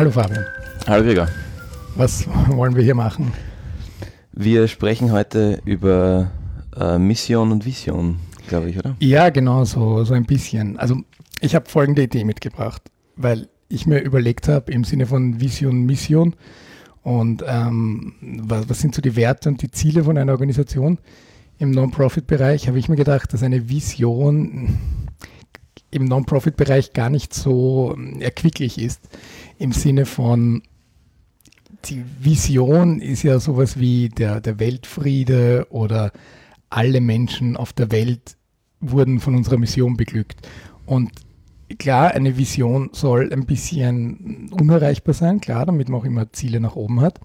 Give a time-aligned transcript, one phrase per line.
[0.00, 0.46] Hallo Fabian.
[0.86, 1.28] Hallo Gregor.
[1.94, 3.34] Was wollen wir hier machen?
[4.32, 6.30] Wir sprechen heute über
[6.74, 8.16] äh, Mission und Vision,
[8.48, 8.96] glaube ich, oder?
[9.00, 10.78] Ja, genau, so, so ein bisschen.
[10.78, 10.96] Also
[11.42, 12.80] ich habe folgende Idee mitgebracht,
[13.16, 16.34] weil ich mir überlegt habe im Sinne von Vision, Mission
[17.02, 20.96] und ähm, was, was sind so die Werte und die Ziele von einer Organisation.
[21.58, 24.78] Im Non-Profit-Bereich habe ich mir gedacht, dass eine Vision
[25.90, 29.08] im Non-Profit-Bereich gar nicht so ähm, erquicklich ist.
[29.58, 30.62] Im Sinne von,
[31.86, 36.12] die Vision ist ja sowas wie der, der Weltfriede oder
[36.68, 38.36] alle Menschen auf der Welt
[38.80, 40.46] wurden von unserer Mission beglückt.
[40.86, 41.10] Und
[41.78, 46.76] klar, eine Vision soll ein bisschen unerreichbar sein, klar, damit man auch immer Ziele nach
[46.76, 47.20] oben hat.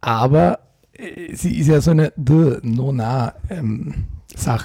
[0.00, 0.60] Aber
[0.92, 3.40] äh, sie ist ja so eine No-Nah-Sache,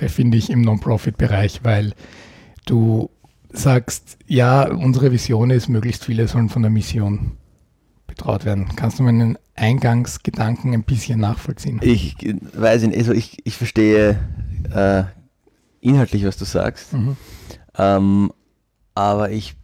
[0.05, 1.93] ähm, finde ich, im Non-Profit-Bereich, weil
[2.66, 3.09] du
[3.52, 7.38] sagst, ja, unsere Vision ist, möglichst viele sollen von der Mission
[8.07, 8.67] betraut werden.
[8.75, 11.80] Kannst du meinen Eingangsgedanken ein bisschen nachvollziehen?
[11.81, 12.16] Ich
[12.53, 14.19] weiß nicht, also ich, ich verstehe
[14.73, 15.03] äh,
[15.81, 17.16] inhaltlich, was du sagst, mhm.
[17.77, 18.31] ähm,
[18.94, 19.55] aber ich,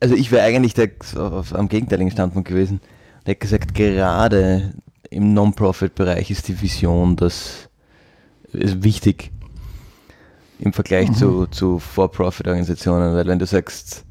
[0.00, 2.80] also ich wäre eigentlich der, auf, am gegenteiligen Standpunkt gewesen.
[3.22, 4.74] Ich hätte gesagt, gerade
[5.10, 7.68] im Non-Profit-Bereich ist die Vision das
[8.52, 9.32] ist wichtig
[10.58, 11.14] im Vergleich mhm.
[11.14, 14.04] zu, zu For-Profit-Organisationen, weil wenn du sagst,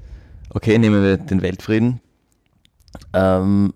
[0.50, 2.02] okay, nehmen wir den Weltfrieden
[3.14, 3.74] ähm,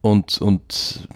[0.00, 1.08] und, und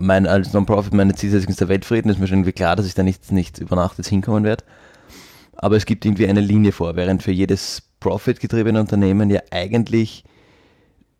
[0.00, 2.94] mein, als Non-Profit meine Zielsetzung ist der Weltfrieden, ist mir schon irgendwie klar, dass ich
[2.94, 4.64] da nicht, nicht über Nacht jetzt hinkommen werde.
[5.54, 10.24] Aber es gibt irgendwie eine Linie vor, während für jedes Profit-getriebene Unternehmen ja eigentlich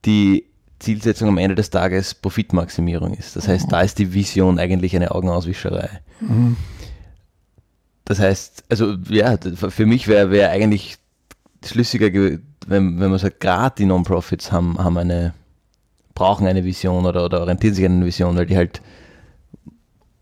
[0.05, 0.45] die
[0.79, 3.37] Zielsetzung am Ende des Tages Profitmaximierung ist.
[3.37, 5.89] Das heißt, da ist die Vision eigentlich eine Augenauswischerei.
[6.21, 6.57] Mhm.
[8.05, 10.99] Das heißt, also ja, für mich wäre wär eigentlich
[11.65, 15.35] schlüssiger, wenn, wenn man sagt, gerade die Non-Profits haben, haben eine,
[16.15, 18.81] brauchen eine Vision oder, oder orientieren sich an eine Vision, weil die halt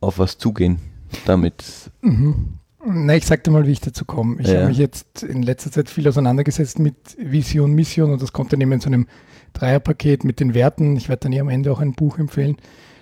[0.00, 0.78] auf was zugehen
[1.26, 1.62] damit.
[2.00, 2.58] Mhm.
[2.86, 4.40] Na, ich sagte mal, wie ich dazu komme.
[4.40, 4.56] Ich ja.
[4.56, 8.60] habe mich jetzt in letzter Zeit viel auseinandergesetzt mit Vision, Mission und das kommt dann
[8.60, 9.06] immer in so einem
[9.54, 10.96] Dreierpaket mit den Werten.
[10.96, 12.56] Ich werde dann hier am Ende auch ein Buch empfehlen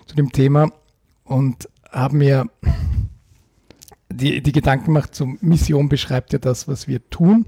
[0.06, 0.70] zu dem Thema
[1.24, 2.46] und habe mir
[4.10, 7.46] die, die Gedanken gemacht, so Mission beschreibt ja das, was wir tun,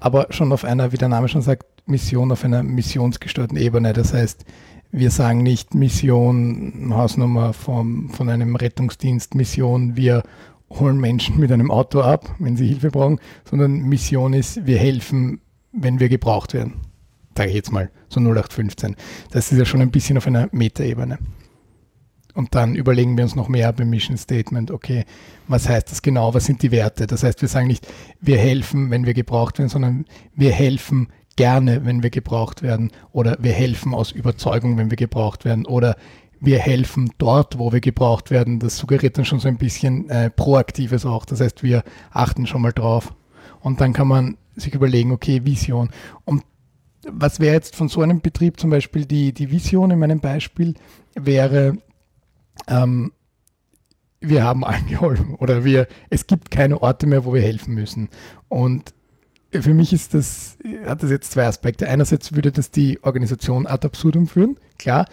[0.00, 3.92] aber schon auf einer, wie der Name schon sagt, Mission auf einer missionsgesteuerten Ebene.
[3.92, 4.44] Das heißt,
[4.90, 10.22] wir sagen nicht Mission, Hausnummer vom, von einem Rettungsdienst, Mission, wir
[10.70, 15.40] holen Menschen mit einem Auto ab, wenn sie Hilfe brauchen, sondern Mission ist, wir helfen,
[15.72, 16.87] wenn wir gebraucht werden
[17.38, 18.96] sage ich jetzt mal, so 0815.
[19.30, 21.18] Das ist ja schon ein bisschen auf einer Metaebene.
[22.34, 25.04] Und dann überlegen wir uns noch mehr beim Mission Statement, okay,
[25.46, 27.06] was heißt das genau, was sind die Werte?
[27.06, 27.86] Das heißt, wir sagen nicht,
[28.20, 30.04] wir helfen, wenn wir gebraucht werden, sondern
[30.34, 35.44] wir helfen gerne, wenn wir gebraucht werden oder wir helfen aus Überzeugung, wenn wir gebraucht
[35.44, 35.96] werden oder
[36.40, 38.58] wir helfen dort, wo wir gebraucht werden.
[38.58, 41.24] Das suggeriert dann schon so ein bisschen äh, Proaktives auch.
[41.24, 43.14] Das heißt, wir achten schon mal drauf.
[43.60, 45.90] Und dann kann man sich überlegen, okay, Vision.
[46.24, 46.42] Und
[47.06, 50.74] was wäre jetzt von so einem Betrieb zum Beispiel die, die Vision in meinem Beispiel,
[51.14, 51.78] wäre,
[52.66, 53.12] ähm,
[54.20, 58.08] wir haben allen geholfen oder wir, es gibt keine Orte mehr, wo wir helfen müssen.
[58.48, 58.94] Und
[59.52, 61.88] für mich ist das, hat das jetzt zwei Aspekte.
[61.88, 64.58] Einerseits würde das die Organisation ad absurdum führen.
[64.78, 65.06] Klar,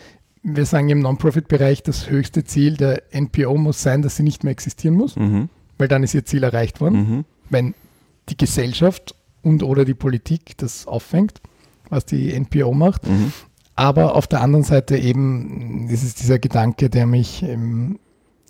[0.43, 4.51] wir sagen im Non-Profit-Bereich, das höchste Ziel der NPO muss sein, dass sie nicht mehr
[4.51, 5.49] existieren muss, mhm.
[5.77, 6.97] weil dann ist ihr Ziel erreicht worden.
[6.97, 7.25] Mhm.
[7.49, 7.73] Wenn
[8.29, 11.41] die Gesellschaft und oder die Politik das auffängt
[11.89, 13.07] was die NPO macht.
[13.07, 13.31] Mhm.
[13.75, 17.99] Aber auf der anderen Seite eben, ist dieser Gedanke, der mich eben,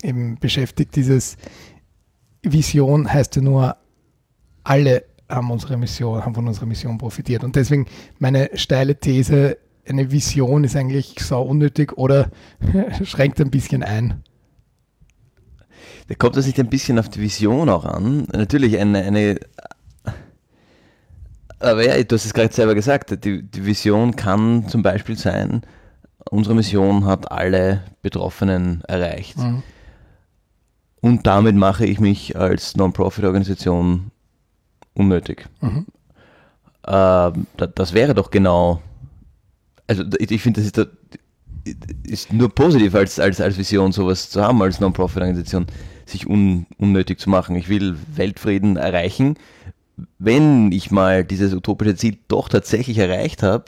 [0.03, 1.37] eben beschäftigt, dieses
[2.43, 3.77] Vision heißt ja nur,
[4.63, 7.43] alle haben unsere Mission, haben von unserer Mission profitiert.
[7.43, 7.87] Und deswegen
[8.19, 9.57] meine steile These,
[9.87, 12.29] eine Vision ist eigentlich sau unnötig oder
[13.03, 14.23] schränkt ein bisschen ein.
[16.07, 18.27] Da kommt das nicht ein bisschen auf die Vision auch an.
[18.31, 19.39] Natürlich eine, eine
[21.59, 25.61] aber ja, du hast es gerade selber gesagt, die, die Vision kann zum Beispiel sein,
[26.29, 29.37] unsere Mission hat alle Betroffenen erreicht.
[29.37, 29.63] Mhm.
[31.01, 34.11] Und damit mache ich mich als Non-Profit-Organisation
[34.95, 35.47] unnötig.
[35.61, 35.85] Mhm.
[36.85, 37.31] Äh,
[37.75, 38.81] das wäre doch genau,
[39.87, 40.85] also ich finde, das ist, da,
[42.03, 45.67] ist, nur positiv als, als, als Vision, sowas zu haben, als Non-Profit-Organisation,
[46.05, 47.55] sich un, unnötig zu machen.
[47.55, 49.37] Ich will Weltfrieden erreichen
[50.19, 53.65] wenn ich mal dieses utopische Ziel doch tatsächlich erreicht habe,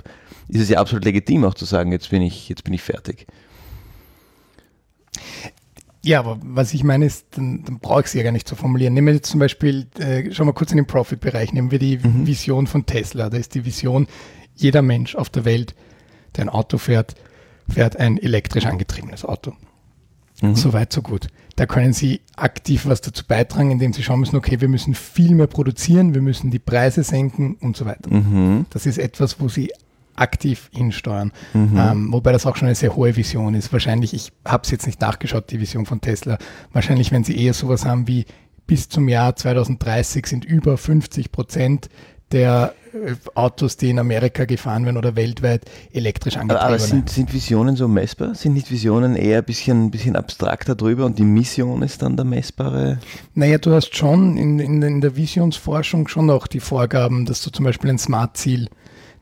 [0.50, 3.28] ist es ja absolut legitim auch zu sagen, jetzt bin ich, jetzt bin ich fertig.
[6.04, 8.56] Ja, aber was ich meine ist, dann, dann brauche ich es ja gar nicht zu
[8.56, 8.94] formulieren.
[8.94, 11.98] Nehmen wir jetzt zum Beispiel, äh, schauen wir kurz in den Profit-Bereich, nehmen wir die
[11.98, 12.26] mhm.
[12.26, 13.30] Vision von Tesla.
[13.30, 14.08] Da ist die Vision,
[14.56, 15.76] jeder Mensch auf der Welt,
[16.36, 17.16] der ein Auto fährt,
[17.68, 19.54] fährt ein elektrisch angetriebenes Auto.
[20.42, 20.56] Mhm.
[20.56, 21.28] So weit, so gut.
[21.58, 25.34] Da können Sie aktiv was dazu beitragen, indem Sie schauen müssen, okay, wir müssen viel
[25.34, 28.14] mehr produzieren, wir müssen die Preise senken und so weiter.
[28.14, 28.68] Mhm.
[28.70, 29.72] Das ist etwas, wo Sie
[30.16, 31.32] aktiv hinsteuern.
[31.54, 31.78] Mhm.
[31.78, 33.74] Ähm, wobei das auch schon eine sehr hohe Vision ist.
[33.74, 36.38] Wahrscheinlich, ich habe es jetzt nicht nachgeschaut, die Vision von Tesla.
[36.74, 38.26] Wahrscheinlich, wenn Sie eher sowas haben wie
[38.68, 41.90] bis zum Jahr 2030 sind über 50 Prozent
[42.32, 46.74] der äh, Autos, die in Amerika gefahren werden oder weltweit elektrisch angetrieben werden.
[46.74, 48.36] Aber sind, sind, Visionen so messbar?
[48.36, 52.26] Sind nicht Visionen eher ein bisschen, bisschen abstrakter drüber und die Mission ist dann der
[52.26, 53.00] messbare?
[53.34, 57.50] Naja, du hast schon in, in, in der Visionsforschung schon auch die Vorgaben, dass du
[57.50, 58.70] zum Beispiel ein Smart-Ziel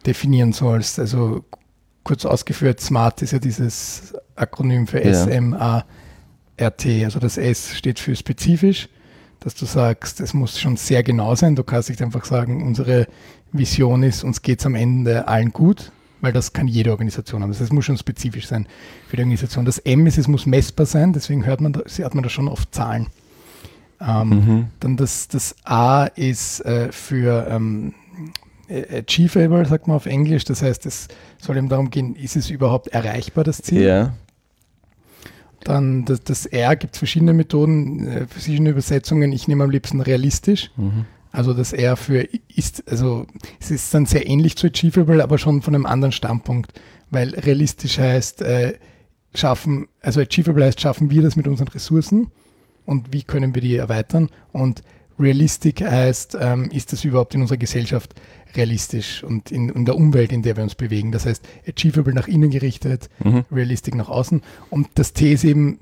[0.05, 0.99] definieren sollst.
[0.99, 1.43] Also
[2.03, 5.11] kurz ausgeführt, SMART ist ja dieses Akronym für ja.
[5.11, 7.05] S-M-A-R-T.
[7.05, 8.87] Also das S steht für spezifisch
[9.45, 11.55] dass du sagst, es muss schon sehr genau sein.
[11.55, 13.07] Du kannst nicht einfach sagen, unsere
[13.51, 17.51] Vision ist, uns geht es am Ende allen gut, weil das kann jede Organisation haben.
[17.51, 18.65] Das heißt, es muss schon spezifisch sein
[19.07, 19.63] für die Organisation.
[19.63, 22.47] Das M ist, es muss messbar sein, deswegen hört man da, hat man da schon
[22.47, 23.05] oft Zahlen.
[24.01, 24.67] Ähm, mhm.
[24.79, 27.93] Dann das, das A ist äh, für ähm,
[28.67, 30.45] achievable, sagt man auf Englisch.
[30.45, 31.07] Das heißt, es
[31.37, 33.83] soll eben darum gehen, ist es überhaupt erreichbar, das Ziel?
[33.83, 34.13] Ja.
[35.65, 39.31] Dann das, das R gibt verschiedene Methoden, äh, verschiedene Übersetzungen.
[39.33, 40.71] Ich nehme am liebsten realistisch.
[40.77, 41.05] Mhm.
[41.31, 42.25] Also das R für
[42.55, 43.25] ist, also
[43.59, 46.79] es ist dann sehr ähnlich zu Achievable, aber schon von einem anderen Standpunkt,
[47.09, 48.75] weil realistisch heißt, äh,
[49.33, 52.31] schaffen, also Achievable heißt, schaffen wir das mit unseren Ressourcen
[52.85, 54.81] und wie können wir die erweitern und
[55.19, 58.13] Realistic heißt, ähm, ist das überhaupt in unserer Gesellschaft
[58.55, 61.11] realistisch und in, in, der Umwelt, in der wir uns bewegen.
[61.11, 63.45] Das heißt, achievable nach innen gerichtet, mhm.
[63.51, 64.41] realistic nach außen.
[64.69, 65.79] Und das T ist eben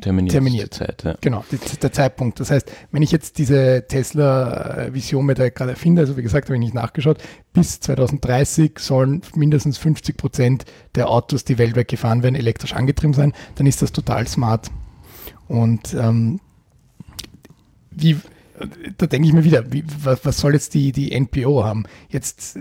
[0.00, 0.32] terminiert.
[0.32, 0.74] terminiert.
[0.74, 1.16] Zeit, ja.
[1.20, 2.40] Genau, die, der Zeitpunkt.
[2.40, 6.54] Das heißt, wenn ich jetzt diese Tesla-Vision mir da gerade erfinde, also wie gesagt, habe
[6.54, 7.18] ich nicht nachgeschaut,
[7.52, 13.32] bis 2030 sollen mindestens 50 Prozent der Autos, die weltweit gefahren werden, elektrisch angetrieben sein,
[13.56, 14.70] dann ist das total smart.
[15.48, 16.40] Und ähm,
[17.90, 18.16] wie,
[18.98, 21.84] da denke ich mir wieder, wie, was, was, soll jetzt die, die NPO haben?
[22.08, 22.58] Jetzt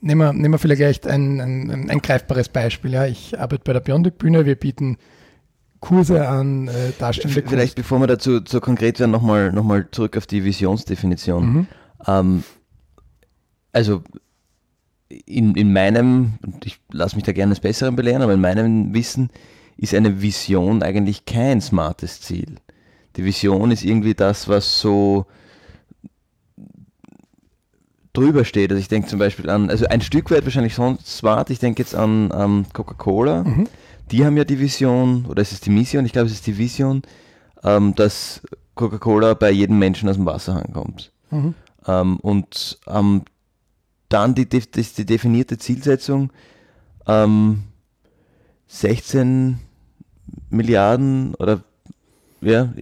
[0.00, 2.92] nehmen wir, nehmen wir vielleicht ein, ein, ein greifbares Beispiel.
[2.92, 3.06] Ja.
[3.06, 4.98] Ich arbeite bei der Biondic-Bühne, wir bieten
[5.80, 10.16] Kurse an, äh, darstellende Vielleicht bevor wir dazu so konkret werden, nochmal noch mal zurück
[10.16, 11.52] auf die Visionsdefinition.
[11.52, 11.66] Mhm.
[12.06, 12.44] Ähm,
[13.72, 14.02] also
[15.08, 18.94] in, in meinem, und ich lasse mich da gerne das Besseren belehren, aber in meinem
[18.94, 19.30] Wissen
[19.76, 22.56] ist eine Vision eigentlich kein smartes Ziel.
[23.16, 25.26] Die Vision ist irgendwie das, was so
[28.12, 28.70] drüber steht.
[28.70, 31.82] Also ich denke zum Beispiel an, also ein Stück weit wahrscheinlich sonst smart, ich denke
[31.82, 33.44] jetzt an ähm, Coca-Cola.
[33.44, 33.68] Mhm.
[34.10, 36.06] Die haben ja die Vision, oder ist es die Mission?
[36.06, 37.02] Ich glaube, es ist die Vision,
[37.64, 38.42] ähm, dass
[38.74, 41.12] Coca-Cola bei jedem Menschen aus dem Wasser ankommt.
[41.30, 41.54] Mhm.
[41.86, 43.22] Ähm, und ähm,
[44.08, 46.32] dann die, die, die, definierte Zielsetzung,
[47.06, 49.58] 16 ähm,
[50.50, 51.62] Milliarden oder
[52.40, 52.72] ja,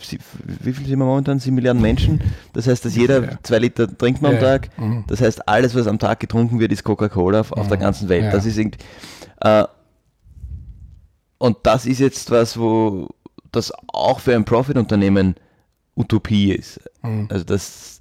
[0.00, 1.38] wie viel sind wir momentan?
[1.38, 2.20] 7 Milliarden Menschen.
[2.52, 3.38] Das heißt, dass jeder ja.
[3.42, 4.68] zwei Liter trinkt man am Tag.
[4.78, 5.04] Mhm.
[5.06, 7.82] Das heißt, alles, was am Tag getrunken wird, ist Coca-Cola auf, auf, der mhm.
[7.82, 8.32] ganzen Welt.
[8.32, 8.78] Das ist irgendwie,
[9.40, 9.64] äh,
[11.38, 13.08] und das ist jetzt was, wo
[13.52, 15.34] das auch für ein Profit-Unternehmen
[15.96, 16.80] Utopie ist.
[17.02, 17.28] Mhm.
[17.30, 18.00] Also das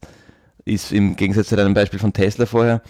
[0.66, 2.82] ist im Gegensatz zu deinem Beispiel von Tesla vorher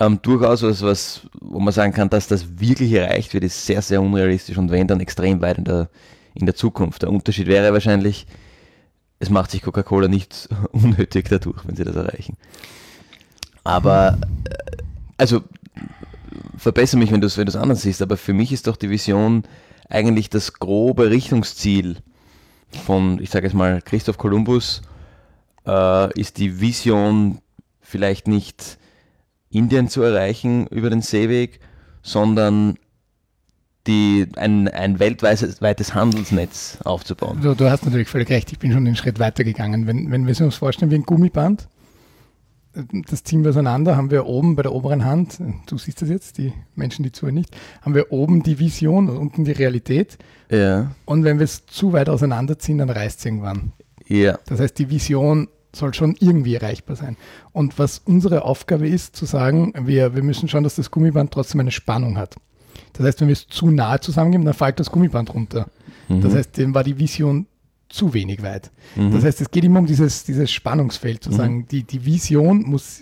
[0.00, 3.82] ähm, durchaus was, was, wo man sagen kann, dass das wirklich erreicht wird, ist sehr,
[3.82, 5.90] sehr unrealistisch und wenn dann extrem weit in der,
[6.40, 7.02] in der Zukunft.
[7.02, 8.26] Der Unterschied wäre wahrscheinlich,
[9.18, 12.36] es macht sich Coca-Cola nicht unnötig dadurch, wenn sie das erreichen.
[13.64, 14.76] Aber, äh,
[15.16, 15.42] also,
[16.56, 19.44] verbessere mich, wenn du es wenn anders siehst, aber für mich ist doch die Vision
[19.88, 21.96] eigentlich das grobe Richtungsziel
[22.84, 24.82] von, ich sage jetzt mal, Christoph Kolumbus,
[25.66, 27.40] äh, ist die Vision
[27.80, 28.78] vielleicht nicht
[29.50, 31.60] Indien zu erreichen über den Seeweg,
[32.02, 32.78] sondern
[33.86, 37.40] die, ein, ein weltweites Handelsnetz aufzubauen.
[37.42, 39.86] Du, du, hast natürlich völlig recht, ich bin schon einen Schritt weiter gegangen.
[39.86, 41.68] Wenn, wenn wir uns vorstellen wie ein Gummiband,
[43.08, 46.38] das ziehen wir auseinander, haben wir oben bei der oberen Hand, du siehst das jetzt,
[46.38, 50.18] die Menschen, die zuhören nicht, haben wir oben die Vision und unten die Realität.
[50.50, 50.92] Ja.
[51.04, 53.72] Und wenn wir es zu weit auseinanderziehen, dann reißt es irgendwann.
[54.06, 54.38] Ja.
[54.46, 57.16] Das heißt, die Vision soll schon irgendwie erreichbar sein.
[57.52, 61.60] Und was unsere Aufgabe ist, zu sagen, wir, wir müssen schauen, dass das Gummiband trotzdem
[61.60, 62.36] eine Spannung hat.
[63.00, 65.70] Das heißt, wenn wir es zu nahe zusammengeben, dann fällt das Gummiband runter.
[66.08, 66.20] Mhm.
[66.20, 67.46] Das heißt, dem war die Vision
[67.88, 68.70] zu wenig weit.
[68.94, 69.12] Mhm.
[69.12, 71.34] Das heißt, es geht immer um dieses, dieses Spannungsfeld, zu mhm.
[71.34, 73.00] sagen, die, die Vision muss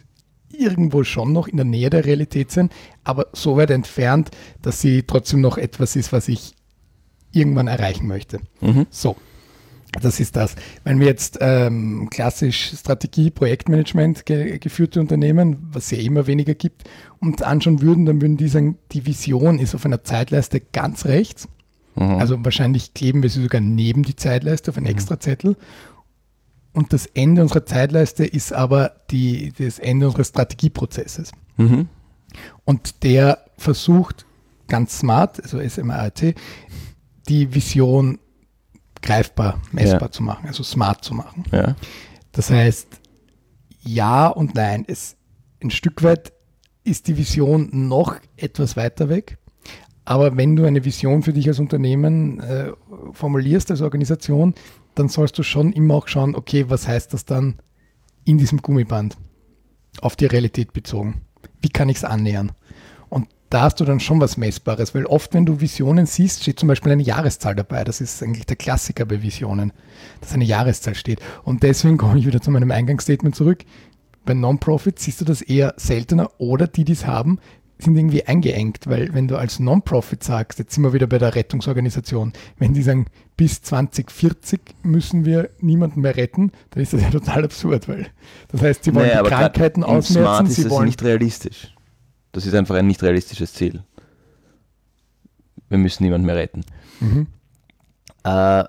[0.52, 2.70] irgendwo schon noch in der Nähe der Realität sein,
[3.02, 4.30] aber so weit entfernt,
[4.62, 6.54] dass sie trotzdem noch etwas ist, was ich
[7.32, 8.38] irgendwann erreichen möchte.
[8.60, 8.86] Mhm.
[8.90, 9.16] So,
[10.02, 10.54] Das ist das.
[10.84, 16.54] Wenn wir jetzt ähm, klassisch Strategie, Projektmanagement ge geführte Unternehmen, was es ja immer weniger
[16.54, 16.88] gibt,
[17.20, 21.48] uns anschauen würden, dann würden die sagen, die Vision ist auf einer Zeitleiste ganz rechts.
[21.96, 22.16] Mhm.
[22.18, 24.92] Also wahrscheinlich kleben wir sie sogar neben die Zeitleiste auf einen mhm.
[24.92, 25.56] extra Zettel.
[26.72, 31.32] Und das Ende unserer Zeitleiste ist aber die, das Ende unseres Strategieprozesses.
[31.56, 31.88] Mhm.
[32.64, 34.26] Und der versucht
[34.68, 36.34] ganz smart, also SMART,
[37.28, 38.18] die Vision
[39.02, 40.10] greifbar, messbar ja.
[40.10, 41.44] zu machen, also smart zu machen.
[41.52, 41.76] Ja.
[42.32, 42.88] Das heißt,
[43.80, 44.84] ja und nein.
[44.86, 45.16] Es,
[45.62, 46.32] ein Stück weit
[46.84, 49.38] ist die Vision noch etwas weiter weg.
[50.04, 52.72] Aber wenn du eine Vision für dich als Unternehmen äh,
[53.12, 54.54] formulierst, als Organisation,
[54.94, 57.56] dann sollst du schon immer auch schauen, okay, was heißt das dann
[58.24, 59.16] in diesem Gummiband
[60.00, 61.22] auf die Realität bezogen?
[61.60, 62.52] Wie kann ich es annähern?
[63.50, 66.68] Da hast du dann schon was Messbares, weil oft, wenn du Visionen siehst, steht zum
[66.68, 67.84] Beispiel eine Jahreszahl dabei.
[67.84, 69.72] Das ist eigentlich der Klassiker bei Visionen,
[70.20, 71.20] dass eine Jahreszahl steht.
[71.44, 73.64] Und deswegen komme ich wieder zu meinem Eingangsstatement zurück.
[74.26, 77.38] Bei Non-Profit siehst du das eher seltener oder die, die es haben,
[77.78, 81.34] sind irgendwie eingeengt, weil wenn du als Non-Profit sagst, jetzt sind wir wieder bei der
[81.34, 87.10] Rettungsorganisation, wenn die sagen, bis 2040 müssen wir niemanden mehr retten, dann ist das ja
[87.10, 88.08] total absurd, weil
[88.48, 90.12] das heißt, sie wollen naja, die Krankheiten ausmerzen.
[90.12, 91.72] Smart ist sie wollen nicht realistisch.
[92.32, 93.82] Das ist einfach ein nicht realistisches Ziel.
[95.68, 96.64] Wir müssen niemanden mehr retten.
[97.00, 97.26] Mhm.
[98.24, 98.64] Äh,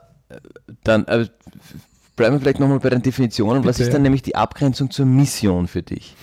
[0.84, 1.28] dann äh,
[2.16, 3.62] bleiben wir vielleicht nochmal bei den Definitionen.
[3.62, 3.70] Bitte.
[3.70, 6.16] Was ist dann nämlich die Abgrenzung zur Mission für dich?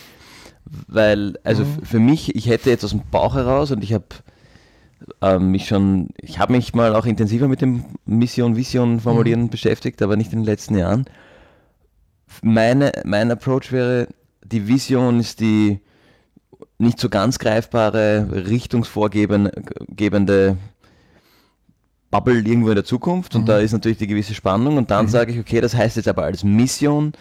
[0.88, 1.82] Weil, also mhm.
[1.82, 4.06] für mich, ich hätte jetzt aus dem Bauch heraus und ich habe
[5.22, 9.50] äh, mich schon, ich habe mich mal auch intensiver mit dem Mission, Vision formulieren mhm.
[9.50, 11.06] beschäftigt, aber nicht in den letzten Jahren.
[12.42, 14.08] Meine, mein Approach wäre,
[14.44, 15.80] die Vision ist die
[16.78, 20.58] nicht so ganz greifbare, richtungsvorgebende
[22.10, 23.46] Bubble irgendwo in der Zukunft und mhm.
[23.46, 25.10] da ist natürlich die gewisse Spannung und dann mhm.
[25.10, 27.12] sage ich, okay, das heißt jetzt aber als Mission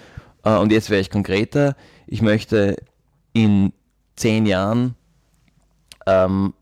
[0.43, 1.75] äh, und jetzt wäre ich konkreter,
[2.07, 2.77] ich möchte
[3.33, 3.73] in
[4.15, 4.95] zehn Jahren
[6.05, 6.53] ähm,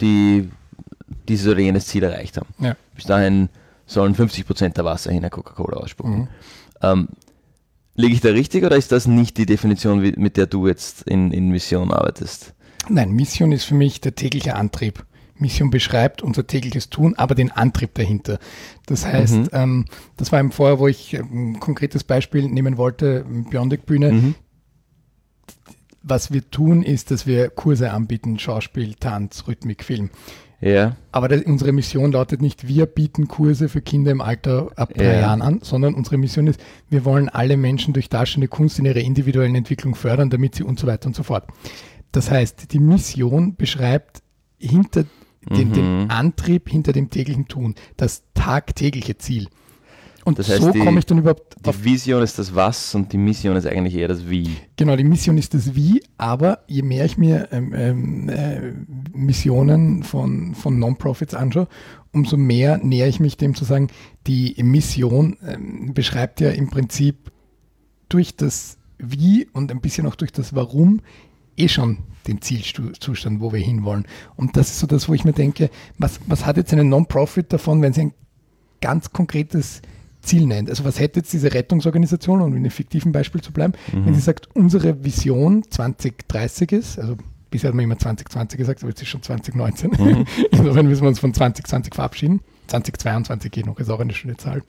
[0.00, 0.50] die,
[1.28, 2.48] dieses oder jenes Ziel erreicht haben.
[2.58, 2.76] Ja.
[2.94, 3.48] Bis dahin
[3.86, 6.18] sollen 50% der Wasser in der Coca-Cola ausspucken.
[6.18, 6.28] Mhm.
[6.82, 7.08] Ähm,
[7.94, 11.30] Liege ich da richtig oder ist das nicht die Definition, mit der du jetzt in,
[11.30, 12.54] in Mission arbeitest?
[12.88, 15.04] Nein, Mission ist für mich der tägliche Antrieb.
[15.34, 18.38] Mission beschreibt unser tägliches Tun, aber den Antrieb dahinter.
[18.86, 19.48] Das heißt, mhm.
[19.52, 19.84] ähm,
[20.16, 24.12] das war im Vorher, wo ich ein konkretes Beispiel nehmen wollte, Beyondic-Bühne.
[24.12, 24.34] Mhm.
[26.02, 30.10] Was wir tun, ist, dass wir Kurse anbieten, Schauspiel, Tanz, Rhythmik, Film.
[30.62, 30.96] Ja.
[31.10, 35.14] Aber das, unsere Mission lautet nicht, wir bieten Kurse für Kinder im Alter ab drei
[35.14, 35.20] ja.
[35.20, 39.00] Jahren an, sondern unsere Mission ist, wir wollen alle Menschen durch darstellende Kunst in ihrer
[39.00, 41.48] individuellen Entwicklung fördern, damit sie und so weiter und so fort.
[42.12, 44.22] Das heißt, die Mission beschreibt
[44.56, 45.04] hinter
[45.50, 45.72] den, mhm.
[45.72, 49.48] den Antrieb hinter dem täglichen Tun, das tagtägliche Ziel.
[50.24, 51.56] Und das heißt, so komme ich dann überhaupt.
[51.66, 54.50] Die Vision ist das Was und die Mission ist eigentlich eher das Wie.
[54.76, 58.72] Genau, die Mission ist das Wie, aber je mehr ich mir ähm, ähm, äh,
[59.12, 61.66] Missionen von, von Non-Profits anschaue,
[62.12, 63.88] umso mehr nähere ich mich dem zu sagen,
[64.26, 67.32] die Mission ähm, beschreibt ja im Prinzip
[68.08, 71.00] durch das Wie und ein bisschen auch durch das Warum
[71.56, 71.98] eh schon
[72.28, 74.06] den Zielzustand, wo wir hinwollen.
[74.36, 77.52] Und das ist so das, wo ich mir denke, was, was hat jetzt eine Non-Profit
[77.52, 78.14] davon, wenn sie ein
[78.80, 79.82] ganz konkretes
[80.22, 80.70] Ziel nennt.
[80.70, 84.06] Also was hätte jetzt diese Rettungsorganisation, um in einem fiktiven Beispiel zu bleiben, mhm.
[84.06, 87.16] wenn sie sagt, unsere Vision 2030 ist, also
[87.50, 89.90] bisher hat man immer 2020 gesagt, aber jetzt ist schon 2019.
[89.90, 90.24] Mhm.
[90.50, 92.40] Insofern müssen wir uns von 2020 verabschieden.
[92.68, 94.62] 2022 geht noch, ist auch eine schöne Zahl.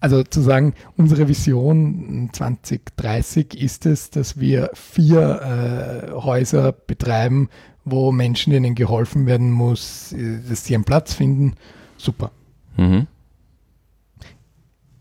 [0.00, 7.48] Also zu sagen, unsere Vision 2030 ist es, dass wir vier äh, Häuser betreiben,
[7.84, 11.54] wo Menschen, denen geholfen werden muss, äh, dass sie einen Platz finden.
[11.96, 12.30] Super.
[12.76, 13.06] Mhm.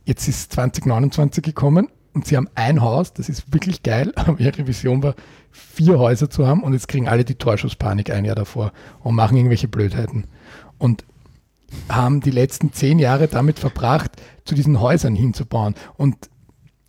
[0.05, 4.67] Jetzt ist 2029 gekommen und sie haben ein Haus, das ist wirklich geil, aber ihre
[4.67, 5.15] Vision war,
[5.51, 9.37] vier Häuser zu haben und jetzt kriegen alle die Torschusspanik ein Jahr davor und machen
[9.37, 10.25] irgendwelche Blödheiten.
[10.77, 11.05] Und
[11.87, 14.11] haben die letzten zehn Jahre damit verbracht,
[14.43, 15.75] zu diesen Häusern hinzubauen.
[15.95, 16.29] Und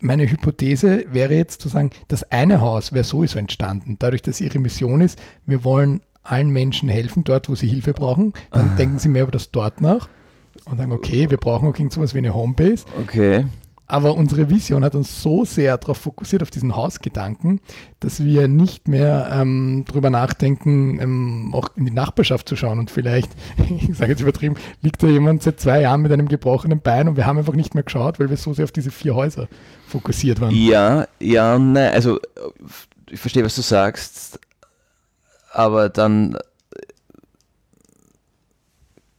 [0.01, 4.59] meine Hypothese wäre jetzt zu sagen, das eine Haus wäre sowieso entstanden, dadurch, dass ihre
[4.59, 8.33] Mission ist, wir wollen allen Menschen helfen, dort, wo sie Hilfe brauchen.
[8.51, 8.77] Dann ah.
[8.77, 10.09] denken sie mehr über das dort nach
[10.67, 12.85] und sagen, okay, wir brauchen auch sowas wie eine Homebase.
[13.01, 13.45] Okay.
[13.93, 17.61] Aber unsere Vision hat uns so sehr darauf fokussiert, auf diesen Hausgedanken,
[18.01, 22.79] dass wir nicht mehr ähm, drüber nachdenken, ähm, auch in die Nachbarschaft zu schauen.
[22.79, 23.31] Und vielleicht,
[23.69, 27.19] ich sage jetzt übertrieben, liegt da jemand seit zwei Jahren mit einem gebrochenen Bein und
[27.19, 29.47] wir haben einfach nicht mehr geschaut, weil wir so sehr auf diese vier Häuser
[29.87, 30.55] fokussiert waren.
[30.55, 32.19] Ja, ja, nein, also
[33.11, 34.41] ich verstehe, was du sagst,
[35.53, 36.39] aber dann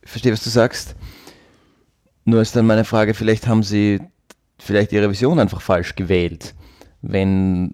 [0.01, 0.95] ich verstehe, was du sagst
[2.25, 3.99] Nur ist dann meine Frage, vielleicht haben Sie
[4.57, 6.55] vielleicht Ihre Vision einfach falsch gewählt,
[7.01, 7.73] wenn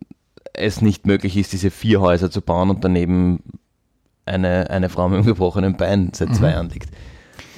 [0.54, 3.44] es nicht möglich ist, diese vier Häuser zu bauen und daneben
[4.26, 6.54] eine, eine Frau mit einem gebrochenen Bein seit zwei mhm.
[6.54, 6.90] Jahren liegt.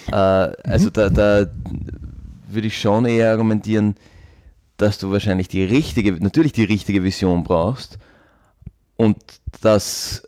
[0.07, 0.93] Äh, also mhm.
[0.93, 1.45] da, da
[2.49, 3.95] würde ich schon eher argumentieren,
[4.77, 7.99] dass du wahrscheinlich die richtige, natürlich die richtige Vision brauchst
[8.97, 9.17] und
[9.61, 10.27] das,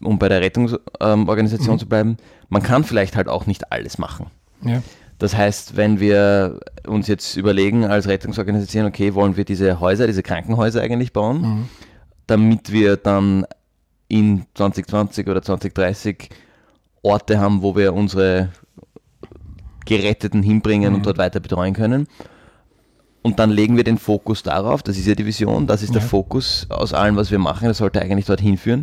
[0.00, 1.78] um bei der Rettungsorganisation ähm, mhm.
[1.78, 2.16] zu bleiben,
[2.48, 4.26] man kann vielleicht halt auch nicht alles machen.
[4.62, 4.82] Ja.
[5.22, 10.24] Das heißt, wenn wir uns jetzt überlegen als Rettungsorganisation, okay, wollen wir diese Häuser, diese
[10.24, 11.68] Krankenhäuser eigentlich bauen, mhm.
[12.26, 13.46] damit wir dann
[14.08, 16.28] in 2020 oder 2030
[17.02, 18.48] Orte haben, wo wir unsere
[19.86, 20.96] Geretteten hinbringen mhm.
[20.96, 22.08] und dort weiter betreuen können.
[23.22, 26.00] Und dann legen wir den Fokus darauf, das ist ja die Vision, das ist ja.
[26.00, 28.82] der Fokus aus allem, was wir machen, das sollte eigentlich dorthin führen.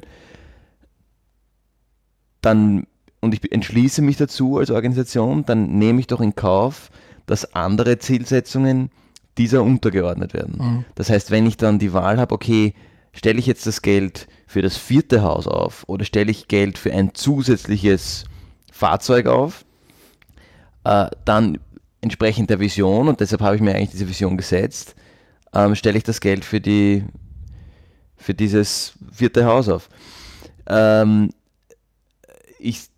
[2.39, 2.87] Dann,
[3.21, 6.89] und ich entschließe mich dazu als Organisation, dann nehme ich doch in Kauf,
[7.25, 8.91] dass andere Zielsetzungen
[9.37, 10.55] dieser untergeordnet werden.
[10.57, 10.85] Mhm.
[10.95, 12.73] Das heißt, wenn ich dann die Wahl habe, okay,
[13.13, 16.93] stelle ich jetzt das Geld für das vierte Haus auf oder stelle ich Geld für
[16.93, 18.25] ein zusätzliches
[18.71, 19.65] Fahrzeug auf,
[20.83, 21.59] äh, dann
[22.01, 24.95] entsprechend der Vision, und deshalb habe ich mir eigentlich diese Vision gesetzt,
[25.53, 27.03] ähm, stelle ich das Geld für, die,
[28.15, 29.89] für dieses vierte Haus auf.
[30.67, 31.31] Ähm,
[32.59, 32.88] ich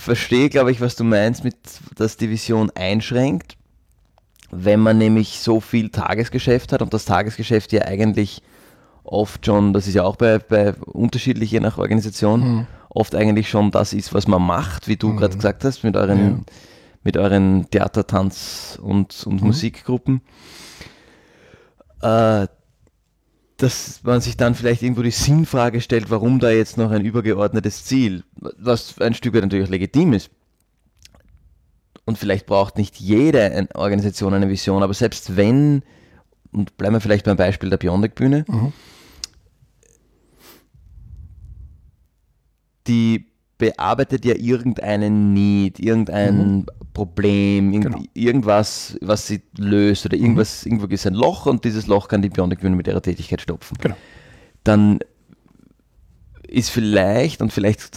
[0.00, 1.56] verstehe, glaube ich, was du meinst, mit,
[1.96, 3.56] dass die Vision einschränkt,
[4.50, 8.42] wenn man nämlich so viel Tagesgeschäft hat und das Tagesgeschäft ja eigentlich
[9.04, 12.66] oft schon, das ist ja auch bei, bei unterschiedlich je nach Organisation, mhm.
[12.88, 15.16] oft eigentlich schon das ist, was man macht, wie du mhm.
[15.18, 16.38] gerade gesagt hast, mit euren, ja.
[17.04, 19.48] mit euren Theater, Tanz und, und mhm.
[19.48, 20.22] Musikgruppen.
[22.02, 22.46] Äh,
[23.62, 27.84] dass man sich dann vielleicht irgendwo die Sinnfrage stellt, warum da jetzt noch ein übergeordnetes
[27.84, 30.30] Ziel, was ein Stück weit natürlich legitim ist.
[32.06, 35.82] Und vielleicht braucht nicht jede Organisation eine Vision, aber selbst wenn,
[36.52, 38.72] und bleiben wir vielleicht beim Beispiel der Bionic-Bühne, mhm.
[42.86, 43.29] die
[43.60, 46.66] bearbeitet ja irgendeinen Need, irgendein mhm.
[46.92, 48.04] Problem, irgend, genau.
[48.14, 50.72] irgendwas, was sie löst oder irgendwas, mhm.
[50.72, 53.76] irgendwo ist ein Loch und dieses Loch kann die Bionic mit ihrer Tätigkeit stopfen.
[53.80, 53.94] Genau.
[54.64, 54.98] Dann
[56.48, 57.96] ist vielleicht und vielleicht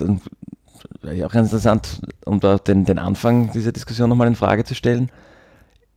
[1.24, 5.10] auch ganz interessant, um da den, den Anfang dieser Diskussion nochmal in Frage zu stellen,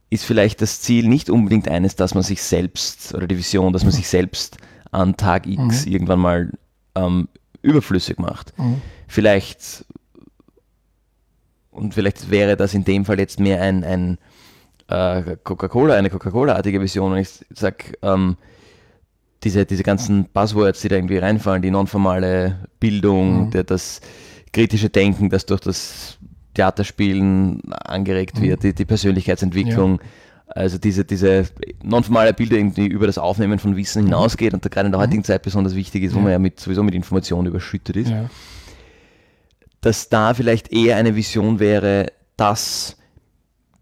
[0.09, 3.83] ist vielleicht das Ziel nicht unbedingt eines, dass man sich selbst oder die Vision, dass
[3.83, 3.97] man mhm.
[3.97, 4.59] sich selbst
[4.93, 5.93] an Tag X mhm.
[5.93, 6.53] irgendwann mal
[6.95, 7.29] ähm,
[7.67, 8.57] überflüssig macht.
[8.59, 8.81] Mhm.
[9.09, 9.85] Vielleicht,
[11.71, 14.19] und vielleicht wäre das in dem Fall jetzt mehr ein, ein
[14.89, 17.13] äh, Coca-Cola, eine Coca-Cola-artige Vision.
[17.13, 18.37] Und ich sage, ähm,
[19.45, 23.51] diese, diese ganzen Buzzwords, die da irgendwie reinfallen, die nonformale Bildung, mhm.
[23.51, 24.01] der, das
[24.53, 26.19] kritische Denken, das durch das
[26.55, 28.43] Theaterspielen angeregt mhm.
[28.43, 30.01] wird, die, die Persönlichkeitsentwicklung.
[30.01, 30.07] Ja
[30.47, 31.47] also diese, diese
[31.83, 34.07] nonformale Bilder irgendwie über das Aufnehmen von Wissen mhm.
[34.09, 35.25] hinausgeht und da gerade in der heutigen mhm.
[35.25, 38.31] Zeit besonders wichtig ist, wo man ja mit, sowieso mit Informationen überschüttet ist, ja.
[39.81, 42.97] dass da vielleicht eher eine Vision wäre, dass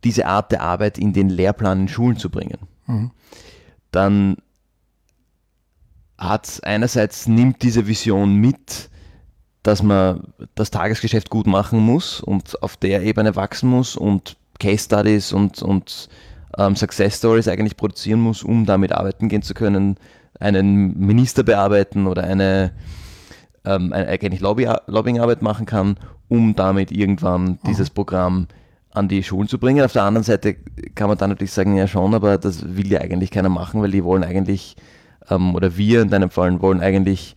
[0.04, 2.58] diese Art der Arbeit in den Lehrplan in Schulen zu bringen.
[2.86, 3.10] Mhm.
[3.90, 4.36] Dann
[6.18, 8.90] hat einerseits nimmt diese Vision mit,
[9.62, 14.84] dass man das Tagesgeschäft gut machen muss und auf der Ebene wachsen muss und Case
[14.84, 16.08] Studies und, und
[16.58, 19.96] ähm, Success Stories eigentlich produzieren muss, um damit arbeiten gehen zu können,
[20.38, 22.72] einen Minister bearbeiten oder eine,
[23.64, 25.96] ähm, eine eigentlich Lobby, Lobbyingarbeit machen kann,
[26.28, 27.58] um damit irgendwann mhm.
[27.66, 28.48] dieses Programm
[28.90, 29.84] an die Schulen zu bringen.
[29.84, 30.54] Auf der anderen Seite
[30.94, 33.90] kann man dann natürlich sagen, ja schon, aber das will ja eigentlich keiner machen, weil
[33.90, 34.76] die wollen eigentlich,
[35.28, 37.36] ähm, oder wir in deinem Fall wollen eigentlich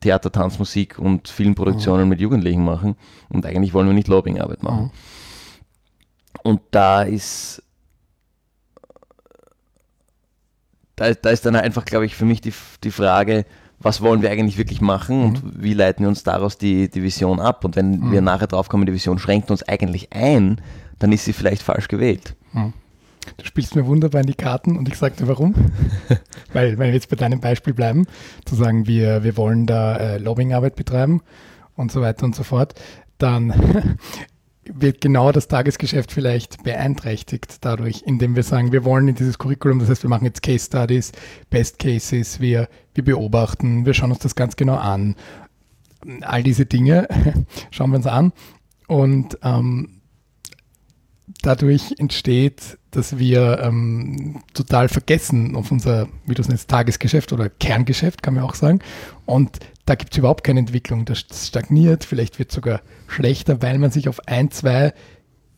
[0.00, 2.08] Theater, Tanz, Musik und Filmproduktionen mhm.
[2.10, 2.96] mit Jugendlichen machen
[3.28, 4.84] und eigentlich wollen wir nicht Lobbyingarbeit machen.
[4.84, 4.90] Mhm.
[6.42, 7.62] Und da ist
[10.96, 12.52] da, da ist dann einfach, glaube ich, für mich die,
[12.82, 13.44] die Frage,
[13.78, 15.24] was wollen wir eigentlich wirklich machen mhm.
[15.24, 17.64] und wie leiten wir uns daraus die, die Vision ab?
[17.64, 18.12] Und wenn mhm.
[18.12, 20.60] wir nachher drauf kommen, die Vision schränkt uns eigentlich ein,
[20.98, 22.34] dann ist sie vielleicht falsch gewählt.
[22.52, 22.72] Mhm.
[23.36, 25.54] Du spielst mir wunderbar in die Karten und ich sagte warum.
[26.52, 28.06] weil, weil wir jetzt bei deinem Beispiel bleiben,
[28.44, 31.22] zu sagen, wir, wir wollen da äh, Lobbyingarbeit betreiben
[31.74, 32.74] und so weiter und so fort,
[33.18, 33.96] dann
[34.72, 39.78] wird genau das Tagesgeschäft vielleicht beeinträchtigt dadurch, indem wir sagen, wir wollen in dieses Curriculum,
[39.78, 41.12] das heißt, wir machen jetzt Case Studies,
[41.50, 45.16] Best Cases, wir, wir beobachten, wir schauen uns das ganz genau an.
[46.20, 47.08] All diese Dinge
[47.70, 48.32] schauen wir uns an
[48.86, 50.02] und ähm,
[51.42, 57.48] dadurch entsteht, dass wir ähm, total vergessen auf unser, wie du es nennst, Tagesgeschäft oder
[57.48, 58.80] Kerngeschäft, kann man auch sagen.
[59.26, 61.04] Und da gibt es überhaupt keine Entwicklung.
[61.04, 64.94] Das stagniert, vielleicht wird es sogar schlechter, weil man sich auf ein, zwei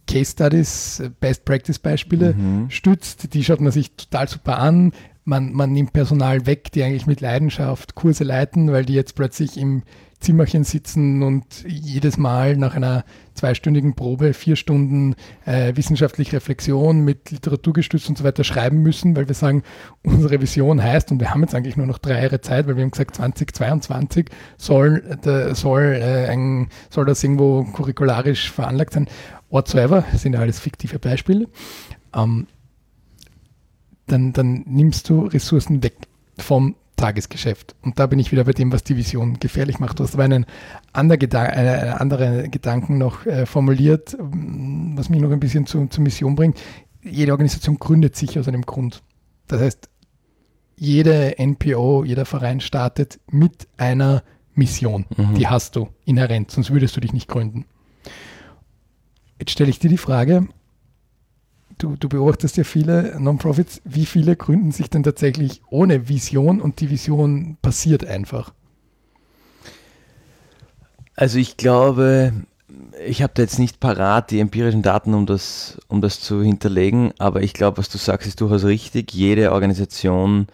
[0.07, 2.71] Case Studies, Best Practice Beispiele mhm.
[2.71, 3.35] stützt.
[3.35, 4.93] Die schaut man sich total super an.
[5.25, 9.57] Man, man nimmt Personal weg, die eigentlich mit Leidenschaft Kurse leiten, weil die jetzt plötzlich
[9.57, 9.83] im
[10.27, 17.31] Zimmerchen sitzen und jedes Mal nach einer zweistündigen Probe vier Stunden äh, wissenschaftliche Reflexion mit
[17.31, 19.63] Literaturgestützt und so weiter schreiben müssen, weil wir sagen,
[20.03, 22.83] unsere Vision heißt, und wir haben jetzt eigentlich nur noch drei Jahre Zeit, weil wir
[22.83, 25.17] haben gesagt, 2022 soll,
[25.53, 29.07] soll, äh, ein, soll das irgendwo curricularisch veranlagt sein.
[29.49, 31.47] Whatsoever, sind ja alles fiktive Beispiele.
[32.13, 32.49] Ähm,
[34.09, 35.95] dann, dann nimmst du Ressourcen weg
[36.37, 37.75] vom Tagesgeschäft.
[37.83, 39.99] Und da bin ich wieder bei dem, was die Vision gefährlich macht.
[39.99, 40.47] Du hast aber einen,
[40.93, 46.03] anderen, Gedan einen anderen Gedanken noch äh, formuliert, was mich noch ein bisschen zu, zur
[46.03, 46.59] Mission bringt.
[47.03, 49.03] Jede Organisation gründet sich aus einem Grund.
[49.47, 49.89] Das heißt,
[50.77, 54.23] jede NPO, jeder Verein startet mit einer
[54.55, 55.07] Mission.
[55.17, 55.35] Mhm.
[55.35, 57.67] Die hast du inhärent, sonst würdest du dich nicht gründen.
[59.39, 60.49] Jetzt stelle ich dir die Frage,
[61.79, 66.81] du, du beobachtest ja viele Non-Profits, wie viele gründen sich denn tatsächlich ohne Vision und
[66.81, 68.53] die Vision passiert einfach?
[71.15, 72.33] Also ich glaube,
[73.07, 77.13] ich habe da jetzt nicht parat die empirischen Daten, um das, um das zu hinterlegen,
[77.19, 79.13] aber ich glaube, was du sagst, ist durchaus richtig.
[79.13, 80.47] Jede Organisation,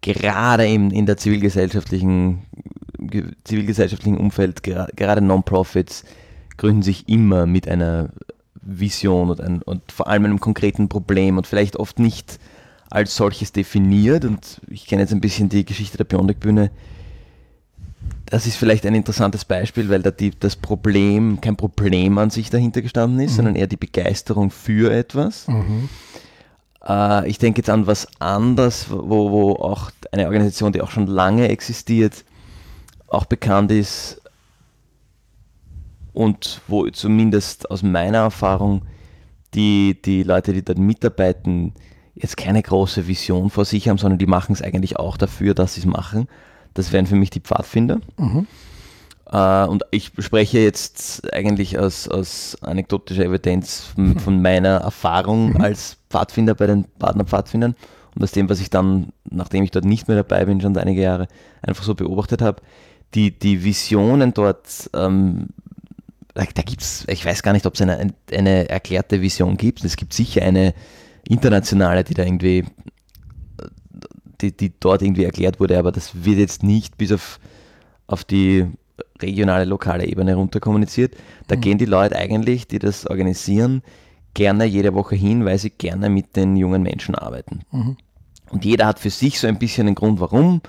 [0.00, 2.42] gerade in, in der zivilgesellschaftlichen,
[3.44, 6.04] zivilgesellschaftlichen Umfeld, gerade Non-Profits,
[6.56, 8.10] gründen sich immer mit einer
[8.66, 12.38] Vision und, ein, und vor allem einem konkreten Problem und vielleicht oft nicht
[12.90, 14.24] als solches definiert.
[14.24, 16.70] Und ich kenne jetzt ein bisschen die Geschichte der Bionic-Bühne.
[18.26, 22.50] Das ist vielleicht ein interessantes Beispiel, weil da die, das Problem kein Problem an sich
[22.50, 23.36] dahinter gestanden ist, mhm.
[23.36, 25.46] sondern eher die Begeisterung für etwas.
[25.46, 25.88] Mhm.
[26.86, 31.06] Äh, ich denke jetzt an was anderes, wo, wo auch eine Organisation, die auch schon
[31.06, 32.24] lange existiert,
[33.08, 34.20] auch bekannt ist,
[36.16, 38.82] und wo zumindest aus meiner Erfahrung
[39.52, 41.74] die, die Leute, die dort mitarbeiten,
[42.14, 45.74] jetzt keine große Vision vor sich haben, sondern die machen es eigentlich auch dafür, dass
[45.74, 46.26] sie es machen.
[46.72, 48.00] Das wären für mich die Pfadfinder.
[48.16, 48.46] Mhm.
[49.30, 54.18] Uh, und ich spreche jetzt eigentlich aus, aus anekdotischer Evidenz von, mhm.
[54.20, 55.60] von meiner Erfahrung mhm.
[55.60, 57.74] als Pfadfinder bei den Partnerpfadfindern
[58.14, 61.02] und aus dem, was ich dann, nachdem ich dort nicht mehr dabei bin, schon einige
[61.02, 61.26] Jahre,
[61.60, 62.62] einfach so beobachtet habe.
[63.14, 65.48] Die, die Visionen dort ähm,
[66.36, 69.82] da, da gibt es, ich weiß gar nicht, ob es eine, eine erklärte Vision gibt.
[69.84, 70.74] Es gibt sicher eine
[71.26, 72.64] internationale, die da irgendwie,
[74.42, 77.40] die, die dort irgendwie erklärt wurde, aber das wird jetzt nicht bis auf,
[78.06, 78.66] auf die
[79.20, 81.16] regionale, lokale Ebene runter kommuniziert.
[81.46, 81.60] Da mhm.
[81.62, 83.82] gehen die Leute eigentlich, die das organisieren,
[84.34, 87.60] gerne jede Woche hin, weil sie gerne mit den jungen Menschen arbeiten.
[87.72, 87.96] Mhm.
[88.50, 90.60] Und jeder hat für sich so ein bisschen einen Grund, warum.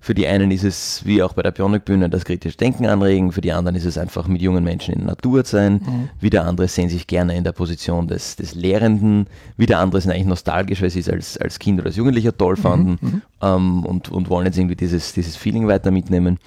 [0.00, 3.40] Für die einen ist es, wie auch bei der Bionik-Bühne, das kritische Denken anregen, für
[3.40, 6.08] die anderen ist es einfach mit jungen Menschen in der Natur sein, mhm.
[6.20, 10.26] wieder andere sehen sich gerne in der Position des, des Lehrenden, wieder andere sind eigentlich
[10.26, 12.60] nostalgisch, weil sie es als, als Kind oder als Jugendlicher toll mhm.
[12.60, 13.22] fanden mhm.
[13.42, 16.38] ähm, und, und wollen jetzt irgendwie dieses, dieses Feeling weiter mitnehmen.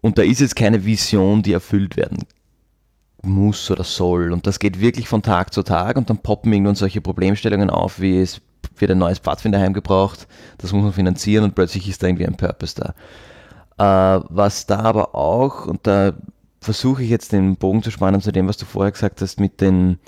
[0.00, 2.18] Und da ist jetzt keine Vision, die erfüllt werden
[3.22, 4.32] muss oder soll.
[4.32, 8.00] Und das geht wirklich von Tag zu Tag und dann poppen irgendwann solche Problemstellungen auf,
[8.00, 8.40] wie es
[8.78, 10.26] wird ein neues Pfadfinderheim gebraucht,
[10.58, 14.18] das muss man finanzieren und plötzlich ist da irgendwie ein Purpose da.
[14.18, 16.14] Äh, was da aber auch, und da
[16.60, 19.60] versuche ich jetzt den Bogen zu spannen zu dem, was du vorher gesagt hast, mit
[19.60, 19.98] den,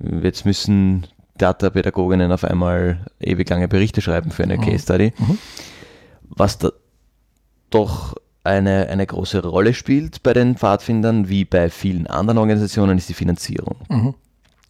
[0.00, 1.06] jetzt müssen
[1.38, 4.62] Data-Pädagoginnen auf einmal ewig lange Berichte schreiben für eine mhm.
[4.62, 5.12] Case Study.
[5.18, 5.38] Mhm.
[6.28, 6.70] Was da
[7.70, 8.14] doch
[8.46, 13.14] eine, eine große Rolle spielt bei den Pfadfindern, wie bei vielen anderen Organisationen, ist die
[13.14, 13.76] Finanzierung.
[13.88, 14.14] Mhm.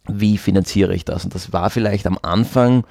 [0.07, 1.25] Wie finanziere ich das?
[1.25, 2.85] Und das war vielleicht am Anfang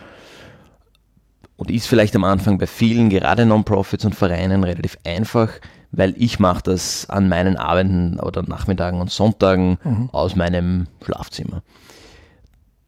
[1.57, 5.51] und ist vielleicht am Anfang bei vielen, gerade Non-Profits und Vereinen, relativ einfach,
[5.91, 10.11] weil ich mache das an meinen Abenden oder Nachmittagen und Sonntagen mhm.
[10.13, 11.63] aus meinem Schlafzimmer.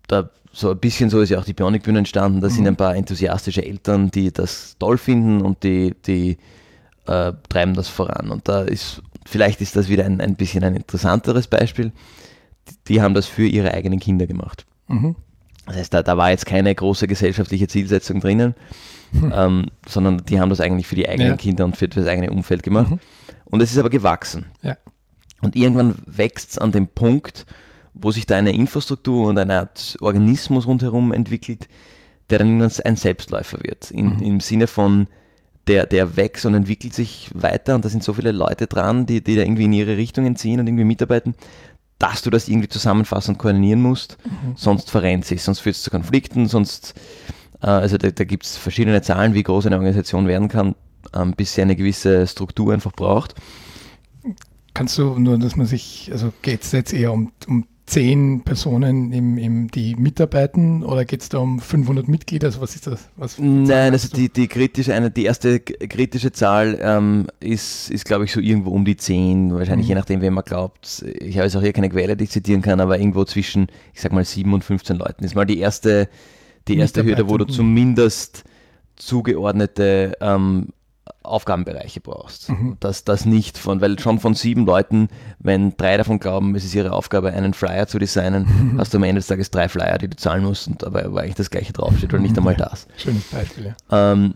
[0.06, 2.40] Da, so ein bisschen so ist ja auch die Bionic-Bühne entstanden.
[2.40, 2.52] Da mhm.
[2.52, 6.36] sind ein paar enthusiastische Eltern, die das toll finden und die, die
[7.08, 8.30] äh, treiben das voran.
[8.30, 11.92] Und da ist, vielleicht ist das wieder ein, ein bisschen ein interessanteres Beispiel.
[12.68, 14.66] Die, die haben das für ihre eigenen Kinder gemacht.
[14.88, 15.16] Mhm.
[15.66, 18.54] Das heißt, da, da war jetzt keine große gesellschaftliche Zielsetzung drinnen,
[19.12, 19.32] hm.
[19.34, 21.36] ähm, sondern die haben das eigentlich für die eigenen ja.
[21.36, 22.90] Kinder und für das eigene Umfeld gemacht.
[22.90, 23.00] Mhm.
[23.44, 24.46] Und es ist aber gewachsen.
[24.62, 24.78] Ja.
[25.42, 27.44] Und irgendwann wächst es an dem Punkt,
[27.92, 31.68] wo sich da eine Infrastruktur und eine Art Organismus rundherum entwickelt,
[32.30, 33.90] der dann ein Selbstläufer wird.
[33.90, 34.22] In, mhm.
[34.22, 35.06] Im Sinne von,
[35.68, 39.22] der, der wächst und entwickelt sich weiter und da sind so viele Leute dran, die,
[39.22, 41.34] die da irgendwie in ihre Richtungen ziehen und irgendwie mitarbeiten,
[41.98, 44.54] dass du das irgendwie zusammenfassen und koordinieren musst, mhm.
[44.56, 46.94] sonst verrennt sich, sonst führt es zu Konflikten, sonst,
[47.60, 50.74] äh, also da, da gibt es verschiedene Zahlen, wie groß eine Organisation werden kann,
[51.14, 53.34] ähm, bis sie eine gewisse Struktur einfach braucht.
[54.74, 59.12] Kannst du nur, dass man sich, also geht es jetzt eher um, um zehn Personen,
[59.12, 62.48] im, im, die mitarbeiten oder geht es da um 500 Mitglieder?
[62.48, 63.08] Also was ist das?
[63.16, 68.24] Was Nein, also die, die, kritische, eine, die erste kritische Zahl ähm, ist, ist glaube
[68.24, 69.90] ich, so irgendwo um die zehn, wahrscheinlich mhm.
[69.90, 71.02] je nachdem, wem man glaubt.
[71.20, 74.02] Ich habe jetzt auch hier keine Quelle, die ich zitieren kann, aber irgendwo zwischen, ich
[74.02, 76.08] sag mal, sieben und 15 Leuten ist mal die erste,
[76.68, 78.44] die erste Hürde, wo du zumindest
[78.96, 80.68] zugeordnete ähm,
[81.22, 82.50] Aufgabenbereiche brauchst.
[82.50, 82.76] Mhm.
[82.80, 86.74] Dass das nicht von, weil schon von sieben Leuten, wenn drei davon glauben, es ist
[86.74, 88.80] ihre Aufgabe, einen Flyer zu designen, mhm.
[88.80, 91.24] hast du am Ende des Tages drei Flyer, die du zahlen musst und dabei weil
[91.24, 92.86] eigentlich das gleiche draufsteht oder nicht einmal das.
[92.96, 94.12] Schönes Beispiel, ja.
[94.12, 94.34] Ähm,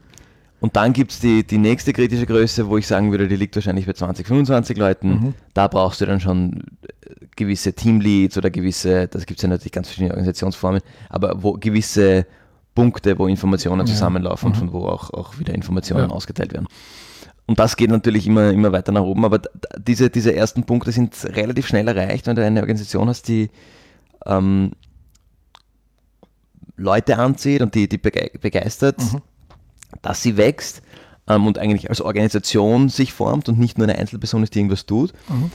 [0.61, 3.57] und dann gibt es die, die nächste kritische Größe, wo ich sagen würde, die liegt
[3.57, 5.09] wahrscheinlich bei 20, 25 Leuten.
[5.09, 5.35] Mhm.
[5.55, 6.63] Da brauchst du dann schon
[7.35, 12.27] gewisse Teamleads oder gewisse, das gibt es ja natürlich ganz verschiedene Organisationsformen, aber wo gewisse
[12.75, 14.59] Punkte, wo Informationen zusammenlaufen und mhm.
[14.59, 16.69] von wo auch, auch wieder Informationen ausgeteilt werden.
[17.47, 19.41] Und das geht natürlich immer, immer weiter nach oben, aber
[19.77, 23.51] diese, diese ersten Punkte sind relativ schnell erreicht, wenn du eine Organisation hast, die
[24.27, 24.73] ähm,
[26.77, 29.23] Leute anzieht und die, die begeistert, mhm.
[30.03, 30.83] dass sie wächst
[31.29, 34.87] ähm, und eigentlich als Organisation sich formt und nicht nur eine Einzelperson ist, die irgendwas
[34.87, 35.51] tut, mhm.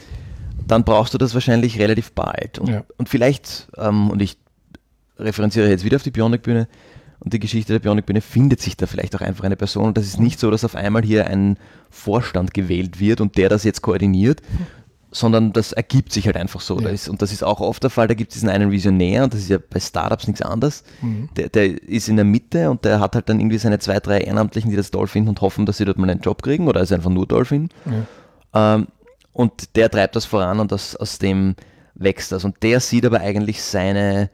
[0.67, 2.59] dann brauchst du das wahrscheinlich relativ bald.
[2.59, 2.83] Und, ja.
[2.97, 4.37] und vielleicht, ähm, und ich
[5.17, 6.67] referenziere jetzt wieder auf die Bionic-Bühne,
[7.19, 9.85] und die Geschichte der Bionik-Bühne findet sich da vielleicht auch einfach eine Person.
[9.85, 11.57] Und das ist nicht so, dass auf einmal hier ein
[11.89, 14.41] Vorstand gewählt wird und der das jetzt koordiniert,
[15.11, 16.75] sondern das ergibt sich halt einfach so.
[16.77, 16.83] Ja.
[16.83, 19.23] Das ist, und das ist auch oft der Fall, da gibt es diesen einen Visionär
[19.23, 20.83] und das ist ja bei Startups nichts anderes.
[21.01, 21.29] Mhm.
[21.35, 24.19] Der, der, ist in der Mitte und der hat halt dann irgendwie seine zwei, drei
[24.21, 26.81] Ehrenamtlichen, die das toll finden und hoffen, dass sie dort mal einen Job kriegen oder
[26.81, 27.69] es einfach nur toll finden.
[28.53, 28.75] Ja.
[28.75, 28.87] Ähm,
[29.33, 31.55] und der treibt das voran und das, aus dem
[31.95, 32.43] wächst das.
[32.43, 34.29] Und der sieht aber eigentlich seine,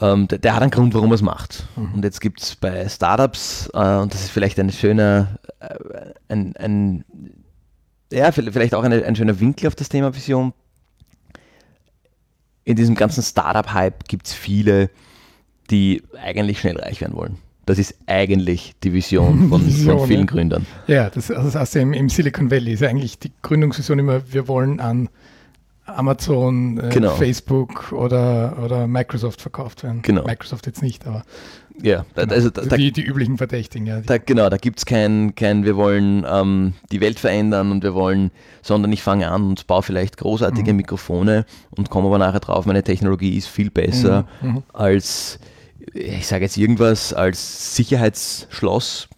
[0.00, 1.66] ähm, der, der, hat einen Grund, warum er es macht.
[1.76, 1.94] Mhm.
[1.94, 5.74] Und jetzt gibt es bei Startups, äh, und das ist vielleicht ein schöner, äh,
[6.28, 7.04] ein, ein,
[8.12, 10.52] ja, vielleicht auch eine, ein schöner Winkel auf das Thema Vision.
[12.64, 14.90] In diesem ganzen Startup-Hype gibt es viele,
[15.70, 17.38] die eigentlich schnell reich werden wollen.
[17.66, 20.26] Das ist eigentlich die Vision von, Vision, von vielen ja.
[20.26, 20.66] Gründern.
[20.86, 24.48] Ja, das, also das heißt im, im Silicon Valley ist eigentlich die Gründungsvision immer, wir
[24.48, 25.08] wollen an
[25.86, 27.10] Amazon, äh, genau.
[27.10, 30.00] Facebook oder, oder Microsoft verkauft werden.
[30.02, 30.24] Genau.
[30.24, 31.24] Microsoft jetzt nicht, aber
[31.82, 32.32] ja, genau.
[32.32, 33.86] also da, also die, die üblichen Verdächtigen.
[33.86, 34.00] Ja.
[34.00, 37.94] Da, genau, da gibt es kein, kein, wir wollen ähm, die Welt verändern und wir
[37.94, 38.30] wollen,
[38.62, 40.78] sondern ich fange an und baue vielleicht großartige mhm.
[40.78, 44.48] Mikrofone und komme aber nachher drauf, meine Technologie ist viel besser mhm.
[44.48, 44.62] mhm.
[44.72, 45.38] als,
[45.92, 49.08] ich sage jetzt irgendwas, als Sicherheitsschloss.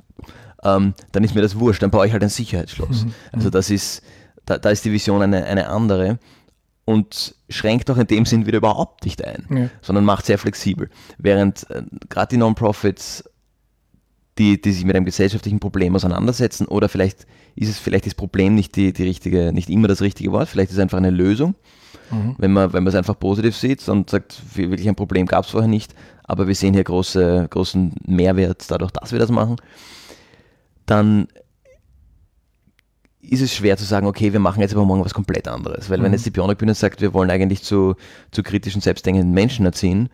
[0.65, 3.05] Ähm, dann ist mir das wurscht, dann baue ich halt ein Sicherheitsschloss.
[3.05, 3.15] Mhm.
[3.33, 4.03] Also das ist,
[4.47, 6.19] da, da ist die Vision eine, eine andere
[6.87, 9.71] und schränkt auch in dem Sinn wieder überhaupt nicht ein, ja.
[9.83, 10.89] sondern macht sehr flexibel.
[11.19, 13.25] Während äh, gerade die Non-Profits,
[14.39, 18.55] die, die sich mit einem gesellschaftlichen Problem auseinandersetzen, oder vielleicht ist es vielleicht das Problem
[18.55, 21.57] nicht die, die richtige, nicht immer das richtige Wort, vielleicht ist es einfach eine Lösung,
[22.13, 22.37] mhm.
[22.39, 25.51] wenn man, wenn man es einfach positiv sieht und sagt, wirklich ein Problem gab es
[25.51, 29.57] vorher nicht, aber wir sehen hier große, großen Mehrwert dadurch, dass wir das machen,
[30.87, 31.27] dann
[33.29, 35.91] ist es schwer zu sagen, okay, wir machen jetzt aber morgen was komplett anderes.
[35.91, 36.05] Weil mhm.
[36.05, 37.97] wenn jetzt die Bionik-Bühne sagt, wir wollen eigentlich zu,
[38.31, 40.09] zu kritischen, selbstdenkenden Menschen erziehen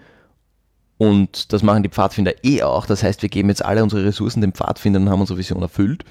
[0.98, 4.40] und das machen die Pfadfinder eh auch, das heißt, wir geben jetzt alle unsere Ressourcen
[4.40, 6.04] den Pfadfindern und haben unsere Vision erfüllt,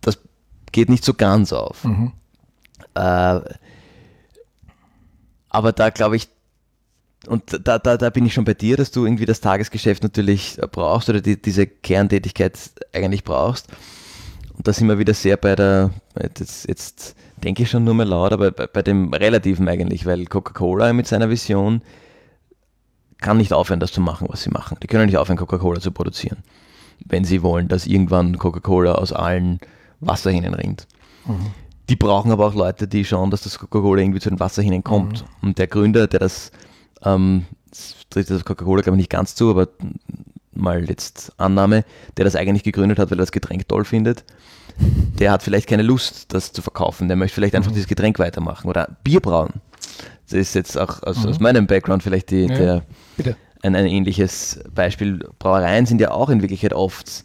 [0.00, 0.18] das
[0.72, 1.84] geht nicht so ganz auf.
[1.84, 2.12] Mhm.
[2.94, 3.40] Äh,
[5.48, 6.28] aber da glaube ich,
[7.26, 10.58] und da, da, da bin ich schon bei dir, dass du irgendwie das Tagesgeschäft natürlich
[10.72, 12.58] brauchst oder die, diese Kerntätigkeit
[12.94, 13.68] eigentlich brauchst.
[14.60, 15.88] Und da sind wir wieder sehr bei der,
[16.22, 20.26] jetzt, jetzt denke ich schon nur mehr laut, aber bei, bei dem Relativen eigentlich, weil
[20.26, 21.80] Coca-Cola mit seiner Vision
[23.22, 24.76] kann nicht aufhören, das zu machen, was sie machen.
[24.82, 26.42] Die können nicht aufhören, Coca-Cola zu produzieren,
[27.06, 29.60] wenn sie wollen, dass irgendwann Coca-Cola aus allen
[30.00, 30.86] Wasserhähnen rinnt.
[31.24, 31.52] Mhm.
[31.88, 35.22] Die brauchen aber auch Leute, die schauen, dass das Coca-Cola irgendwie zu den Wasserhähnen kommt.
[35.22, 35.48] Mhm.
[35.48, 36.52] Und der Gründer, der das,
[37.02, 39.68] ähm, das tritt das Coca-Cola glaube ich nicht ganz zu, aber
[40.52, 41.84] mal jetzt Annahme,
[42.16, 44.24] der das eigentlich gegründet hat, weil er das Getränk toll findet,
[44.78, 47.08] der hat vielleicht keine Lust, das zu verkaufen.
[47.08, 47.74] Der möchte vielleicht einfach mhm.
[47.74, 49.54] dieses Getränk weitermachen oder Bier brauen.
[50.28, 51.28] Das ist jetzt auch aus, mhm.
[51.28, 52.82] aus meinem Background vielleicht die, ja,
[53.18, 55.28] der, ein, ein ähnliches Beispiel.
[55.38, 57.24] Brauereien sind ja auch in Wirklichkeit oft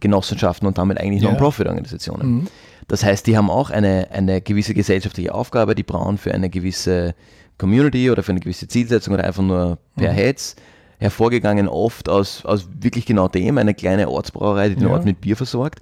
[0.00, 1.30] Genossenschaften und damit eigentlich ja.
[1.30, 2.30] Non-Profit-Organisationen.
[2.30, 2.46] Mhm.
[2.86, 7.14] Das heißt, die haben auch eine, eine gewisse gesellschaftliche Aufgabe, die brauen für eine gewisse
[7.58, 10.16] Community oder für eine gewisse Zielsetzung oder einfach nur per mhm.
[10.16, 10.56] Heads
[10.98, 14.92] hervorgegangen, oft aus, aus wirklich genau dem, eine kleine Ortsbrauerei, die den ja.
[14.94, 15.80] Ort mit Bier versorgt.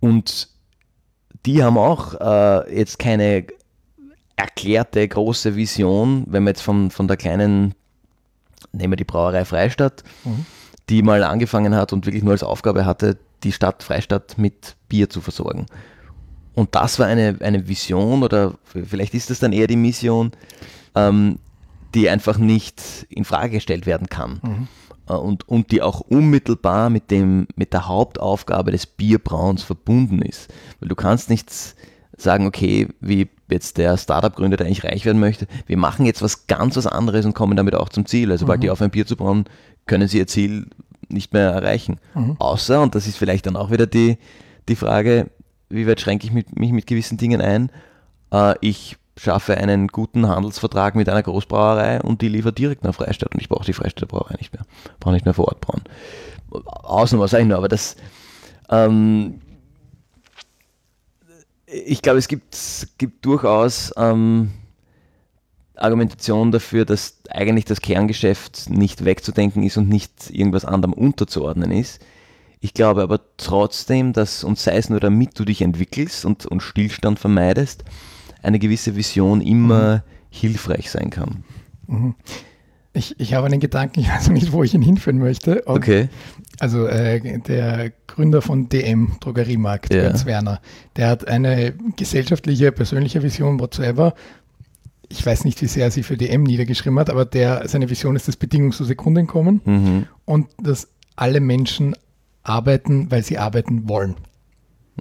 [0.00, 0.48] Und
[1.46, 3.46] die haben auch äh, jetzt keine
[4.36, 7.74] erklärte große Vision, wenn wir jetzt von, von der kleinen,
[8.72, 10.46] nehmen wir die Brauerei Freistadt, mhm.
[10.88, 15.08] die mal angefangen hat und wirklich nur als Aufgabe hatte, die Stadt Freistadt mit Bier
[15.08, 15.66] zu versorgen.
[16.54, 20.32] Und das war eine, eine Vision oder vielleicht ist das dann eher die Mission,
[20.94, 21.38] ähm,
[21.94, 24.40] die einfach nicht in Frage gestellt werden kann.
[24.42, 24.68] Mhm.
[25.08, 30.52] Äh, und, und die auch unmittelbar mit, dem, mit der Hauptaufgabe des Bierbrauens verbunden ist.
[30.80, 31.50] Weil du kannst nicht
[32.16, 36.46] sagen, okay, wie jetzt der Startup-Gründer, der eigentlich reich werden möchte, wir machen jetzt was
[36.46, 38.30] ganz was anderes und kommen damit auch zum Ziel.
[38.30, 38.62] Also, sobald mhm.
[38.62, 39.44] die auf ein Bier zu brauen,
[39.86, 40.66] können sie ihr Ziel
[41.08, 41.98] nicht mehr erreichen.
[42.14, 42.36] Mhm.
[42.38, 44.18] Außer, und das ist vielleicht dann auch wieder die,
[44.68, 45.30] die Frage,
[45.68, 47.70] wie weit schränke ich mit, mich mit gewissen Dingen ein?
[48.32, 53.34] Äh, ich schaffe einen guten Handelsvertrag mit einer Großbrauerei und die liefert direkt nach Freistadt
[53.34, 54.64] und ich brauche die Freistädter Brauerei nicht mehr.
[54.98, 55.82] Brauche nicht mehr vor Ort brauen.
[56.50, 57.96] Ausnahme sage ich nur, aber das
[58.70, 59.40] ähm,
[61.66, 64.50] ich glaube, es gibt, gibt durchaus ähm,
[65.76, 72.00] Argumentation dafür, dass eigentlich das Kerngeschäft nicht wegzudenken ist und nicht irgendwas anderem unterzuordnen ist.
[72.60, 76.62] Ich glaube aber trotzdem, dass, und sei es nur damit du dich entwickelst und, und
[76.62, 77.84] Stillstand vermeidest,
[78.42, 80.00] eine gewisse Vision immer mhm.
[80.30, 81.44] hilfreich sein kann.
[81.86, 82.14] Mhm.
[82.92, 85.62] Ich, ich habe einen Gedanken, ich weiß noch nicht, wo ich ihn hinführen möchte.
[85.62, 86.08] Und okay.
[86.58, 90.08] Also äh, der Gründer von DM, Drogeriemarkt, ja.
[90.08, 90.60] Götz Werner,
[90.96, 94.14] der hat eine gesellschaftliche, persönliche Vision whatsoever.
[95.08, 98.16] Ich weiß nicht, wie sehr er sie für DM niedergeschrieben hat, aber der, seine Vision
[98.16, 100.06] ist das bedingungslose Kundenkommen mhm.
[100.24, 101.94] und dass alle Menschen
[102.42, 104.16] arbeiten, weil sie arbeiten wollen.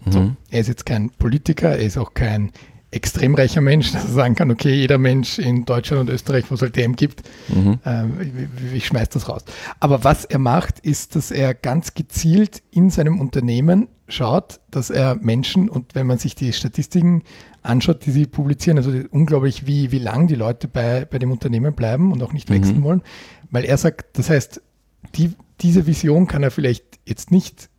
[0.05, 0.11] Mhm.
[0.11, 2.51] So, er ist jetzt kein Politiker, er ist auch kein
[2.91, 6.55] extrem reicher Mensch, dass er sagen kann, okay, jeder Mensch in Deutschland und Österreich, wo
[6.55, 7.79] es halt DM gibt, mhm.
[7.85, 9.43] äh, ich, ich schmeiß das raus.
[9.79, 15.15] Aber was er macht, ist, dass er ganz gezielt in seinem Unternehmen schaut, dass er
[15.15, 17.23] Menschen, und wenn man sich die Statistiken
[17.61, 21.73] anschaut, die sie publizieren, also unglaublich, wie, wie lang die Leute bei, bei dem Unternehmen
[21.73, 22.83] bleiben und auch nicht wechseln mhm.
[22.83, 23.01] wollen,
[23.51, 24.61] weil er sagt, das heißt,
[25.15, 27.69] die, diese Vision kann er vielleicht jetzt nicht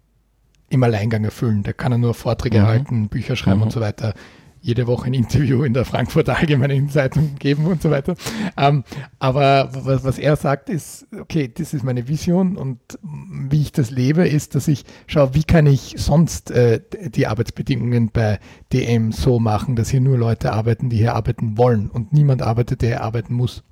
[0.68, 1.62] im Alleingang erfüllen.
[1.64, 2.66] Da kann er nur Vorträge mhm.
[2.66, 3.64] halten, Bücher schreiben mhm.
[3.64, 4.14] und so weiter
[4.62, 8.14] jede Woche ein Interview in der Frankfurter Allgemeinen Zeitung geben und so weiter.
[8.57, 8.85] Ähm,
[9.18, 13.90] aber was, was, er sagt ist, okay, das ist meine Vision und wie ich das
[13.90, 18.38] lebe, ist, dass ich schaue, wie kann ich sonst äh, die Arbeitsbedingungen bei
[18.73, 22.83] DM so machen, dass hier nur Leute arbeiten, die hier arbeiten wollen und niemand arbeitet,
[22.83, 23.62] der hier arbeiten muss,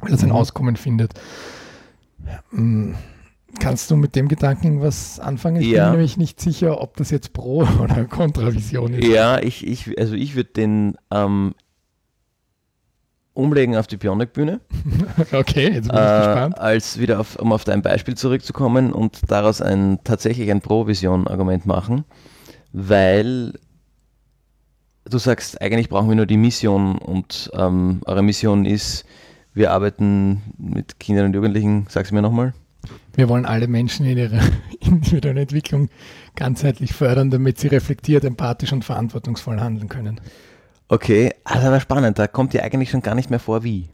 [0.00, 0.36] weil er sein mhm.
[0.36, 1.14] Auskommen findet.
[2.26, 2.94] Ja, mm.
[3.58, 5.62] Kannst du mit dem Gedanken was anfangen?
[5.62, 5.84] Ich ja.
[5.84, 9.06] bin nämlich nicht sicher, ob das jetzt Pro- oder Kontravision ist.
[9.06, 11.54] Ja, ich, ich, also ich würde den ähm,
[13.34, 14.60] umlegen auf die Bionic-Bühne.
[15.32, 16.58] okay, jetzt bin ich äh, gespannt.
[16.58, 22.04] Als wieder auf, um auf dein Beispiel zurückzukommen und daraus ein tatsächlich ein Pro-Vision-Argument machen,
[22.72, 23.54] weil
[25.04, 29.04] du sagst, eigentlich brauchen wir nur die Mission und ähm, eure Mission ist,
[29.52, 32.54] wir arbeiten mit Kindern und Jugendlichen, sag's mir nochmal.
[33.16, 34.40] Wir wollen alle Menschen in ihrer
[34.80, 35.88] individuellen Entwicklung
[36.34, 40.20] ganzheitlich fördern, damit sie reflektiert, empathisch und verantwortungsvoll handeln können.
[40.88, 43.88] Okay, also aber spannend, da kommt ja eigentlich schon gar nicht mehr vor, wie.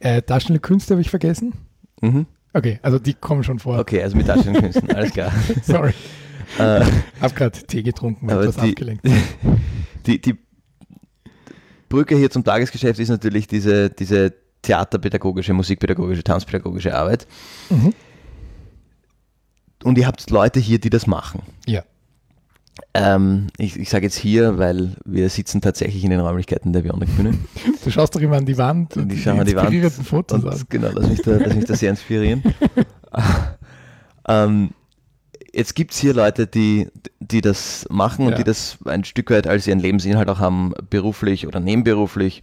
[0.00, 1.54] Äh, darstellende Künste habe ich vergessen.
[2.00, 2.26] Mhm.
[2.52, 3.78] Okay, also die kommen schon vor.
[3.78, 5.32] Okay, also mit darstellenden Künsten, alles klar.
[5.62, 5.94] Sorry.
[6.58, 6.84] Äh,
[7.20, 9.06] habe gerade Tee getrunken, etwas die, abgelenkt.
[10.06, 10.34] Die, die
[11.88, 17.26] Brücke hier zum Tagesgeschäft ist natürlich diese, diese theaterpädagogische, musikpädagogische, tanzpädagogische Arbeit.
[17.70, 17.94] Mhm
[19.84, 21.42] und ihr habt Leute hier, die das machen.
[21.66, 21.82] Ja.
[22.94, 27.34] Ähm, ich, ich sage jetzt hier, weil wir sitzen tatsächlich in den Räumlichkeiten der Bionic-Bühne.
[27.84, 29.92] Du schaust doch immer an die Wand und ich schaue an die Wand.
[29.92, 30.62] Fotos und, an.
[30.68, 32.42] Genau, lass mich, da, lass mich da sehr inspirieren.
[34.28, 34.70] ähm,
[35.52, 36.88] jetzt gibt es hier Leute, die,
[37.20, 38.38] die das machen und ja.
[38.38, 42.42] die das ein Stück weit als ihren Lebensinhalt auch haben, beruflich oder nebenberuflich,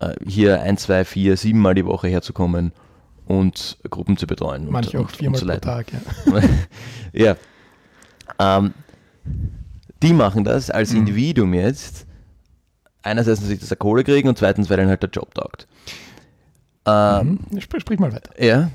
[0.00, 2.72] äh, hier ein, zwei, vier, sieben Mal die Woche herzukommen
[3.26, 4.68] und Gruppen zu betreuen.
[4.70, 6.40] Manche und, auch viermal pro Tag, ja.
[7.12, 7.36] ja.
[8.38, 8.74] Ähm,
[10.02, 11.00] die machen das als mhm.
[11.00, 12.06] Individuum jetzt.
[13.02, 15.66] Einerseits dass sie Kohle kriegen und zweitens, weil ihnen halt der Job taugt.
[16.86, 17.60] Ähm, mhm.
[17.60, 18.30] sprich, sprich, mal weiter.
[18.42, 18.70] Ja.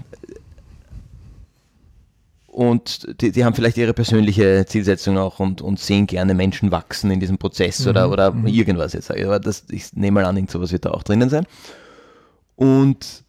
[2.47, 7.11] Und die, die, haben vielleicht ihre persönliche Zielsetzung auch und, und sehen gerne Menschen wachsen
[7.11, 7.89] in diesem Prozess mhm.
[7.89, 8.47] oder, oder mhm.
[8.47, 9.11] irgendwas jetzt.
[9.11, 11.45] Aber das, ich nehme mal an, irgend sowas wird da auch drinnen sein.
[12.55, 13.23] Und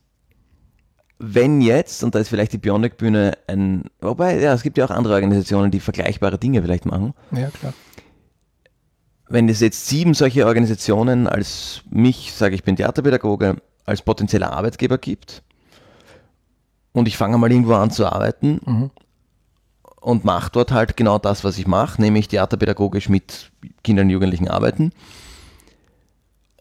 [1.23, 4.91] wenn jetzt, und da ist vielleicht die Bionic-Bühne ein, wobei, ja, es gibt ja auch
[4.91, 7.12] andere Organisationen, die vergleichbare Dinge vielleicht machen.
[7.31, 7.75] Ja, klar.
[9.29, 14.97] Wenn es jetzt sieben solche Organisationen als mich, sage ich bin Theaterpädagoge, als potenzieller Arbeitgeber
[14.97, 15.43] gibt
[16.93, 18.91] und ich fange mal irgendwo an zu arbeiten mhm.
[20.01, 23.53] und mache dort halt genau das, was ich mache, nämlich theaterpädagogisch mit
[23.85, 24.93] Kindern und Jugendlichen arbeiten.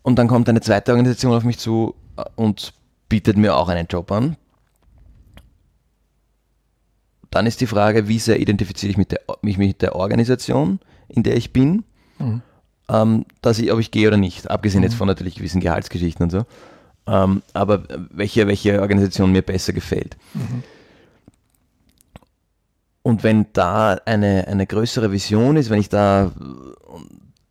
[0.03, 1.95] Und dann kommt eine zweite Organisation auf mich zu
[2.36, 2.74] und
[3.07, 4.36] bietet mir auch einen Job an,
[7.32, 11.23] dann ist die Frage, wie sehr identifiziere ich mit der, mich mit der Organisation, in
[11.23, 11.84] der ich bin.
[12.17, 12.41] Mhm.
[12.89, 14.86] ähm, dass ich, ob ich gehe oder nicht, abgesehen mhm.
[14.86, 16.45] jetzt von natürlich gewissen Gehaltsgeschichten und so.
[17.07, 20.17] Ähm, aber welche, welche Organisation mir besser gefällt.
[20.34, 20.63] Mhm.
[23.01, 26.32] Und wenn da eine, eine größere Vision ist, wenn ich da,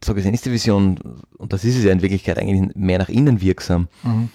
[0.04, 1.00] so gesehen ist die Vision,
[1.38, 4.28] und das ist es ja in Wirklichkeit eigentlich mehr nach innen wirksam, mhm.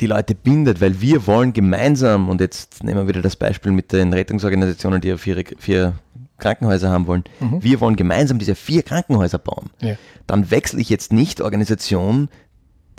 [0.00, 3.92] Die Leute bindet, weil wir wollen gemeinsam, und jetzt nehmen wir wieder das Beispiel mit
[3.92, 5.94] den Rettungsorganisationen, die ja vier, vier
[6.38, 7.62] Krankenhäuser haben wollen, mhm.
[7.62, 9.70] wir wollen gemeinsam diese vier Krankenhäuser bauen.
[9.80, 9.96] Ja.
[10.26, 12.28] Dann wechsle ich jetzt nicht Organisation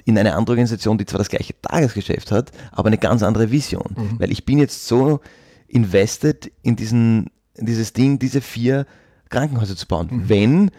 [0.05, 3.95] in eine andere Organisation, die zwar das gleiche Tagesgeschäft hat, aber eine ganz andere Vision.
[3.95, 4.19] Mhm.
[4.19, 5.19] Weil ich bin jetzt so
[5.67, 8.85] invested in, diesen, in dieses Ding, diese vier
[9.29, 10.07] Krankenhäuser zu bauen.
[10.09, 10.29] Mhm.
[10.29, 10.71] Wenn,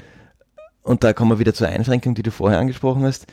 [0.82, 3.26] und da kommen wir wieder zur Einschränkung, die du vorher angesprochen hast,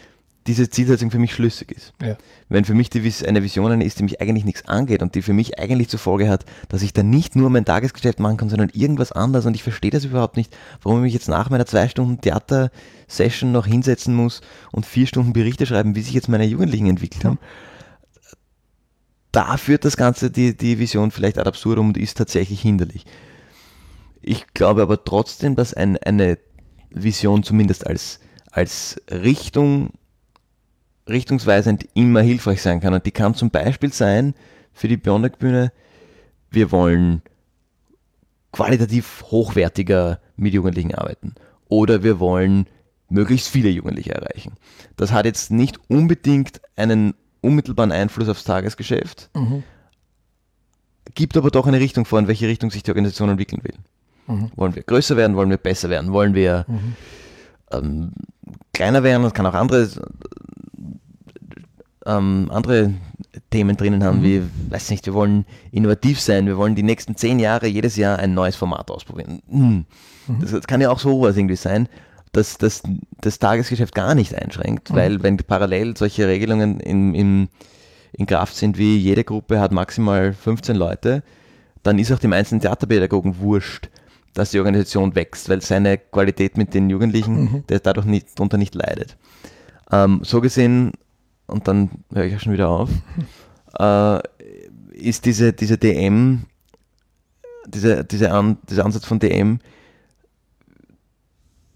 [0.48, 1.94] diese Zielsetzung für mich schlüssig ist.
[2.02, 2.18] Ja.
[2.50, 5.22] Wenn für mich die, eine Vision eine ist, die mich eigentlich nichts angeht und die
[5.22, 8.50] für mich eigentlich zur Folge hat, dass ich dann nicht nur mein Tagesgeschäft machen kann,
[8.50, 11.66] sondern irgendwas anderes und ich verstehe das überhaupt nicht, warum ich mich jetzt nach meiner
[11.66, 14.41] zwei Stunden Theater-Session noch hinsetzen muss
[14.72, 17.39] und vier Stunden Berichte schreiben, wie sich jetzt meine Jugendlichen entwickelt haben
[19.34, 23.04] da führt das Ganze, die, die Vision vielleicht ad absurdum und ist tatsächlich hinderlich.
[24.22, 26.38] Ich glaube aber trotzdem, dass ein, eine
[26.91, 28.20] Vision zumindest als,
[28.52, 29.89] als Richtung,
[31.08, 32.93] richtungsweisend immer hilfreich sein kann.
[32.93, 34.34] Und die kann zum Beispiel sein
[34.72, 35.72] für die Bionic-Bühne,
[36.49, 37.22] wir wollen
[38.51, 41.34] qualitativ hochwertiger mit Jugendlichen arbeiten.
[41.68, 42.68] Oder wir wollen
[43.10, 44.54] möglichst viele Jugendliche erreichen.
[44.95, 49.64] Das hat jetzt nicht unbedingt einen unmittelbaren Einfluss aufs Tagesgeschäft, mhm.
[51.14, 53.76] gibt aber doch eine Richtung vor, in welche Richtung sich die Organisation entwickeln will.
[54.28, 54.51] Mhm.
[54.56, 56.95] Wollen wir größer werden, wollen wir besser werden, wollen wir mhm.
[57.72, 58.12] ähm,
[58.74, 59.89] kleiner werden, das kann auch andere,
[62.06, 62.93] ähm, andere
[63.49, 64.24] Themen drinnen haben, mhm.
[64.24, 68.20] wie, weiß nicht, wir wollen innovativ sein, wir wollen die nächsten zehn Jahre jedes Jahr
[68.20, 69.41] ein neues Format ausprobieren.
[69.47, 69.86] Mhm.
[70.28, 70.39] Mhm.
[70.39, 71.88] Das, das, kann ja auch sowas irgendwie sein
[72.34, 72.82] das, das,
[73.22, 74.95] das Tagesgeschäft gar nicht einschränkt, mhm.
[74.95, 77.49] weil wenn parallel solche Regelungen in, in,
[78.12, 81.24] in Kraft sind, wie jede Gruppe hat maximal 15 Leute,
[81.84, 83.89] dann ist auch dem einzelnen Theaterpädagogen wurscht,
[84.34, 87.68] dass die Organisation wächst, weil seine Qualität mit den Jugendlichen, mhm.
[87.68, 89.16] der dadurch nicht, darunter nicht leidet.
[89.91, 90.93] Ähm, so gesehen,
[91.48, 92.89] und dann höre ich auch schon wieder auf,
[93.80, 94.20] äh,
[94.91, 96.46] ist diese, diese DM,
[97.68, 99.60] diese, diese An, dieser Ansatz von DM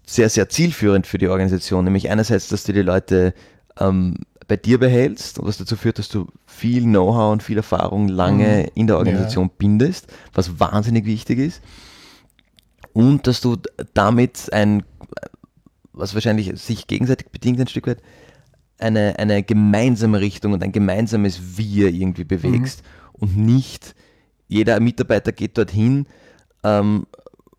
[0.06, 1.84] sehr, sehr zielführend für die Organisation.
[1.84, 3.34] Nämlich einerseits, dass du die Leute
[3.78, 4.14] ähm,
[4.46, 8.62] bei dir behältst und was dazu führt, dass du viel Know-how und viel Erfahrung lange
[8.62, 8.70] mhm.
[8.74, 9.52] in der Organisation ja.
[9.58, 11.62] bindest, was wahnsinnig wichtig ist.
[12.94, 13.58] Und dass du
[13.92, 14.82] damit ein,
[15.92, 18.02] was wahrscheinlich sich gegenseitig bedingt ein Stück weit,
[18.78, 23.22] eine, eine gemeinsame Richtung und ein gemeinsames Wir irgendwie bewegst mhm.
[23.22, 23.94] und nicht
[24.46, 26.06] jeder Mitarbeiter geht dorthin,
[26.64, 27.06] ähm,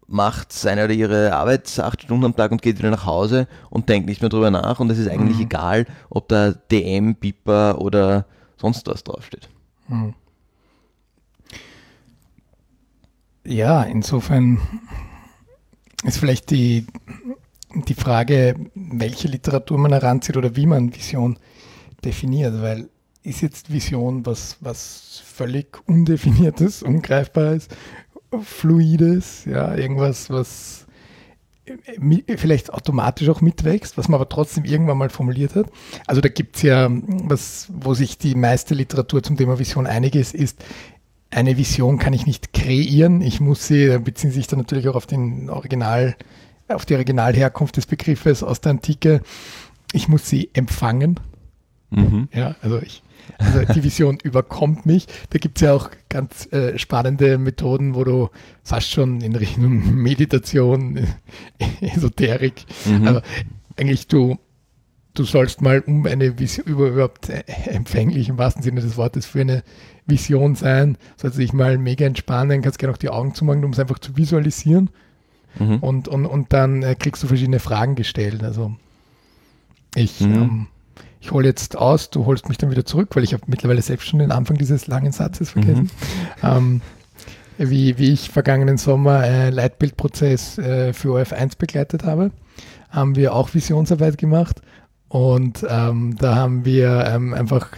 [0.07, 3.89] macht seine oder ihre Arbeit acht Stunden am Tag und geht wieder nach Hause und
[3.89, 5.43] denkt nicht mehr drüber nach und es ist eigentlich mhm.
[5.43, 8.26] egal, ob da DM, Piper oder
[8.57, 9.47] sonst was draufsteht.
[9.88, 10.15] Mhm.
[13.45, 14.59] Ja, insofern
[16.03, 16.86] ist vielleicht die,
[17.74, 21.38] die Frage, welche Literatur man heranzieht oder wie man Vision
[22.03, 22.89] definiert, weil
[23.22, 27.67] ist jetzt Vision was, was völlig undefiniertes, ungreifbares
[28.41, 30.86] Fluides, ja, irgendwas, was
[32.38, 35.67] vielleicht automatisch auch mitwächst, was man aber trotzdem irgendwann mal formuliert hat.
[36.07, 40.15] Also da gibt es ja, was, wo sich die meiste Literatur zum Thema Vision einig
[40.15, 40.63] ist, ist,
[41.32, 43.22] eine Vision kann ich nicht kreieren.
[43.22, 46.15] Ich muss sie, da beziehen sich dann natürlich auch auf den Original,
[46.70, 49.22] auf die Originalherkunft des Begriffes aus der Antike.
[49.91, 51.20] Ich muss sie empfangen.
[51.89, 52.30] Mhm.
[52.34, 53.03] Ja, also ich
[53.38, 55.07] also die Vision überkommt mich.
[55.30, 58.30] Da gibt es ja auch ganz äh, spannende Methoden, wo du
[58.63, 61.07] fast schon in Richtung Meditation,
[61.82, 63.07] Esoterik, mhm.
[63.07, 63.22] aber
[63.78, 64.38] eigentlich du,
[65.13, 69.41] du sollst mal um eine Vision, überhaupt äh, empfänglich im wahrsten Sinne des Wortes für
[69.41, 69.63] eine
[70.05, 73.72] Vision sein, sollst du dich mal mega entspannen, kannst gerne auch die Augen zumachen, um
[73.72, 74.89] es einfach zu visualisieren.
[75.58, 75.78] Mhm.
[75.78, 78.43] Und, und, und dann äh, kriegst du verschiedene Fragen gestellt.
[78.43, 78.74] Also
[79.95, 80.34] ich mhm.
[80.34, 80.68] ähm,
[81.22, 84.08] ich hole jetzt aus, du holst mich dann wieder zurück, weil ich habe mittlerweile selbst
[84.08, 85.91] schon den Anfang dieses langen Satzes vergessen.
[86.41, 86.47] Mhm.
[86.47, 86.82] Ähm,
[87.58, 92.32] wie, wie ich vergangenen Sommer einen Leitbildprozess äh, für OF1 begleitet habe,
[92.89, 94.62] haben wir auch Visionsarbeit gemacht
[95.10, 97.72] und ähm, da haben wir ähm, einfach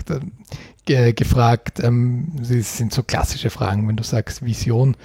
[0.85, 4.95] ge gefragt, ähm, das sind so klassische Fragen, wenn du sagst Vision,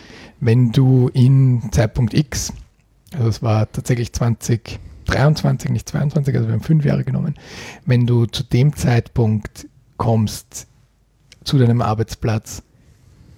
[0.41, 2.53] wenn du in Zeitpunkt X,
[3.12, 7.35] also es war tatsächlich 20, 23, nicht 22, also wir haben fünf Jahre genommen,
[7.85, 10.66] wenn du zu dem Zeitpunkt kommst
[11.45, 12.62] zu deinem Arbeitsplatz,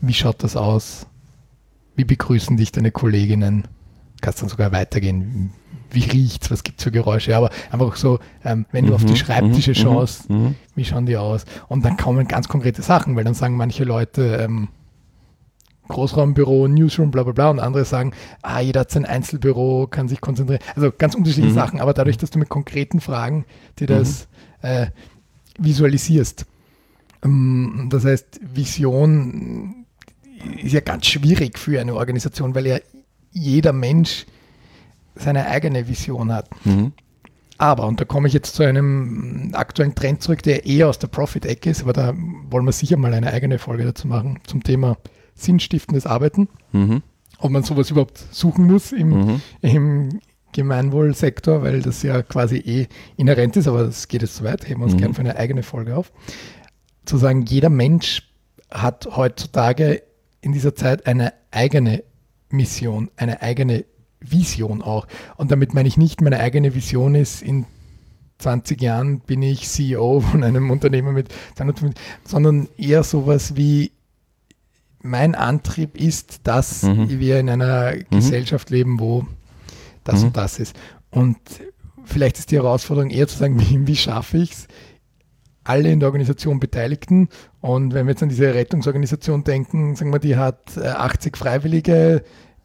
[0.01, 1.07] wie schaut das aus?
[1.97, 3.66] Wie begrüßen dich deine Kolleginnen?
[4.20, 5.52] Kannst dann sogar weitergehen.
[5.90, 7.36] Wie riecht's, was gibt's für Geräusche?
[7.36, 10.54] Aber einfach so, ähm, wenn du auf die mhm, Schreibtische mhm, schaust, mhm.
[10.74, 11.46] wie schauen die aus?
[11.68, 14.68] Und dann kommen ganz konkrete Sachen, weil dann sagen manche Leute, ähm,
[15.88, 18.12] Großraumbüro, Newsroom, bla bla bla und andere sagen,
[18.42, 20.60] ah, jeder hat sein Einzelbüro, kann sich konzentrieren.
[20.76, 21.58] Also ganz unterschiedliche mhm.
[21.58, 23.46] Sachen, aber dadurch, dass du mit konkreten Fragen
[23.78, 24.28] dir das
[24.62, 24.68] mhm.
[24.68, 24.86] äh,
[25.58, 26.46] visualisierst.
[27.24, 29.86] Ähm, das heißt, Vision
[30.62, 32.78] ist ja ganz schwierig für eine Organisation, weil ja
[33.33, 34.26] jeder Mensch
[35.14, 36.49] seine eigene Vision hat.
[36.64, 36.93] Mhm.
[37.59, 41.09] Aber, und da komme ich jetzt zu einem aktuellen Trend zurück, der eher aus der
[41.09, 42.14] Profit-Ecke ist, aber da
[42.51, 44.97] wollen wir sicher mal eine eigene Folge dazu machen, zum Thema
[45.35, 46.49] sinnstiftendes Arbeiten.
[46.72, 47.03] Mhm.
[47.39, 49.43] Ob man sowas überhaupt suchen muss im, mhm.
[49.61, 50.20] im
[50.53, 54.81] Gemeinwohlsektor, weil das ja quasi eh inhärent ist, aber das geht jetzt zu weit, heben
[54.81, 54.99] wir uns mhm.
[54.99, 56.12] gern für eine eigene Folge auf.
[57.05, 58.22] Zu sagen, jeder Mensch
[58.70, 60.03] hat heutzutage
[60.41, 62.05] in dieser Zeit eine eigene
[62.51, 63.84] Mission, eine eigene
[64.20, 65.07] Vision auch.
[65.36, 67.66] Und damit meine ich nicht, meine eigene Vision ist, in
[68.38, 71.28] 20 Jahren bin ich CEO von einem Unternehmen mit,
[72.24, 73.92] sondern eher sowas wie,
[75.03, 77.20] mein Antrieb ist, dass mhm.
[77.20, 78.05] wir in einer mhm.
[78.11, 79.26] Gesellschaft leben, wo
[80.05, 80.28] das mhm.
[80.28, 80.76] und das ist.
[81.11, 81.38] Und
[82.05, 84.68] vielleicht ist die Herausforderung eher zu sagen, wie, wie schaffe ich es,
[85.68, 87.28] alle in der Organisation Beteiligten.
[87.60, 92.22] Und wenn wir jetzt an diese Rettungsorganisation denken, sagen wir, die hat 80 äh, Freiwillige,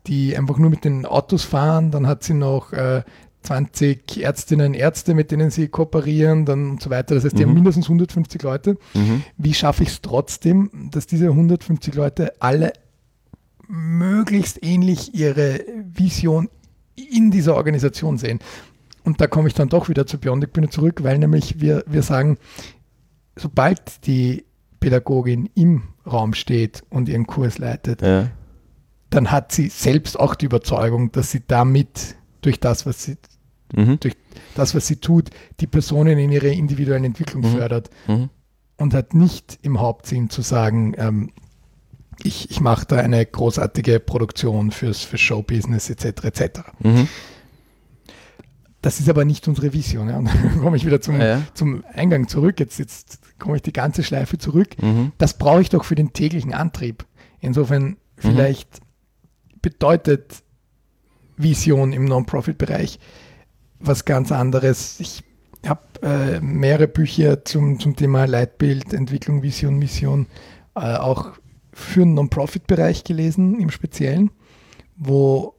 [0.08, 3.04] die einfach nur mit den Autos fahren, dann hat sie noch äh,
[3.44, 7.16] 20 Ärztinnen, Ärzte, mit denen sie kooperieren, dann und so weiter.
[7.16, 7.50] Das heißt, die mhm.
[7.50, 8.78] haben mindestens 150 Leute.
[8.94, 9.24] Mhm.
[9.38, 12.72] Wie schaffe ich es trotzdem, dass diese 150 Leute alle
[13.68, 15.60] möglichst ähnlich ihre
[15.94, 16.50] Vision
[16.96, 18.40] in dieser Organisation sehen?
[19.04, 22.38] Und da komme ich dann doch wieder zur Biondic-Bühne zurück, weil nämlich wir, wir sagen,
[23.36, 24.46] sobald die
[24.80, 28.30] Pädagogin im Raum steht und ihren Kurs leitet, ja.
[29.10, 33.18] dann hat sie selbst auch die Überzeugung, dass sie damit durch das, was sie
[33.74, 34.00] mhm.
[34.00, 34.16] durch
[34.56, 35.30] das, was sie tut,
[35.60, 37.58] die Personen in ihrer individuellen Entwicklung mhm.
[37.58, 38.30] fördert mhm.
[38.78, 41.32] und hat nicht im Hauptsinn zu sagen, ähm,
[42.24, 46.26] ich, ich mache da eine großartige Produktion fürs, für Showbusiness etc.
[46.26, 46.60] etc.
[46.80, 47.08] Mhm.
[48.82, 50.10] Das ist aber nicht unsere Vision.
[50.10, 50.18] Ja.
[50.18, 51.42] Und dann komme ich wieder zum, ja.
[51.54, 52.60] zum Eingang zurück.
[52.60, 54.82] Jetzt, jetzt komme ich die ganze Schleife zurück.
[54.82, 55.12] Mhm.
[55.18, 57.06] Das brauche ich doch für den täglichen Antrieb.
[57.42, 57.98] Insofern mhm.
[58.18, 58.80] vielleicht
[59.62, 60.44] bedeutet
[61.36, 63.00] Vision im Non-Profit-Bereich
[63.80, 65.00] was ganz anderes.
[65.02, 65.24] Ich
[65.68, 70.28] habe äh, mehrere Bücher zum, zum Thema Leitbild, Entwicklung, Vision, Mission,
[70.76, 71.32] äh, auch
[71.74, 74.32] für den Non-Profit-Bereich gelesen im Speziellen,
[74.96, 75.56] wo,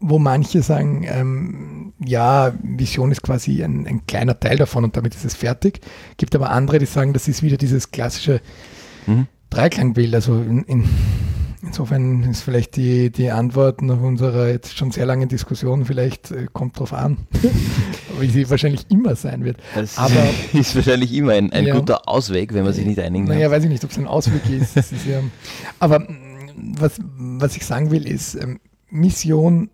[0.00, 5.14] wo manche sagen, ähm, ja, Vision ist quasi ein, ein, kleiner Teil davon und damit
[5.14, 5.80] ist es fertig.
[6.16, 8.40] Gibt aber andere, die sagen, das ist wieder dieses klassische
[9.06, 9.26] mhm.
[9.50, 10.14] Dreiklangbild.
[10.14, 10.88] Also in, in
[11.60, 16.46] Insofern ist vielleicht die, die Antwort nach unserer jetzt schon sehr langen Diskussion, vielleicht äh,
[16.52, 17.16] kommt drauf an,
[18.20, 19.56] wie sie wahrscheinlich immer sein wird.
[19.74, 20.14] Das Aber,
[20.52, 23.34] ist wahrscheinlich immer ein, ein ja, guter Ausweg, wenn man sich nicht einigen kann.
[23.34, 24.76] Naja, weiß ich nicht, ob es ein Ausweg ist.
[24.76, 25.20] ist ja,
[25.80, 26.06] aber
[26.56, 29.68] was, was ich sagen will, ist, ähm, Mission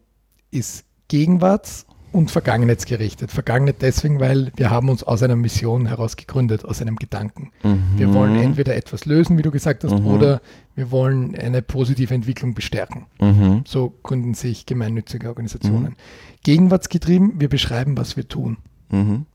[0.54, 3.32] ist Gegenwarts- und vergangenheitsgerichtet.
[3.32, 7.50] Vergangenheit deswegen, weil wir haben uns aus einer Mission heraus gegründet, aus einem Gedanken.
[7.64, 7.82] Mhm.
[7.96, 10.06] Wir wollen entweder etwas lösen, wie du gesagt hast, mhm.
[10.06, 10.40] oder
[10.76, 13.06] wir wollen eine positive Entwicklung bestärken.
[13.20, 13.64] Mhm.
[13.66, 15.82] So gründen sich gemeinnützige Organisationen.
[15.82, 15.96] Mhm.
[16.44, 18.58] Gegenwartsgetrieben, wir beschreiben, was wir tun.
[18.90, 19.26] Mhm.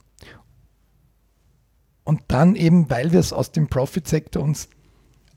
[2.06, 4.70] Und dann eben, weil wir es aus dem Profit-Sektor uns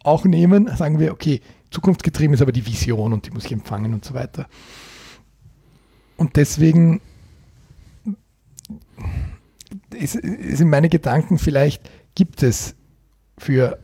[0.05, 3.95] auch nehmen, sagen wir, okay, zukunftsgetrieben ist aber die Vision und die muss ich empfangen
[3.95, 4.47] und so weiter.
[6.23, 7.01] Und deswegen
[9.91, 12.77] sind meine Gedanken, vielleicht gibt es
[13.37, 13.81] für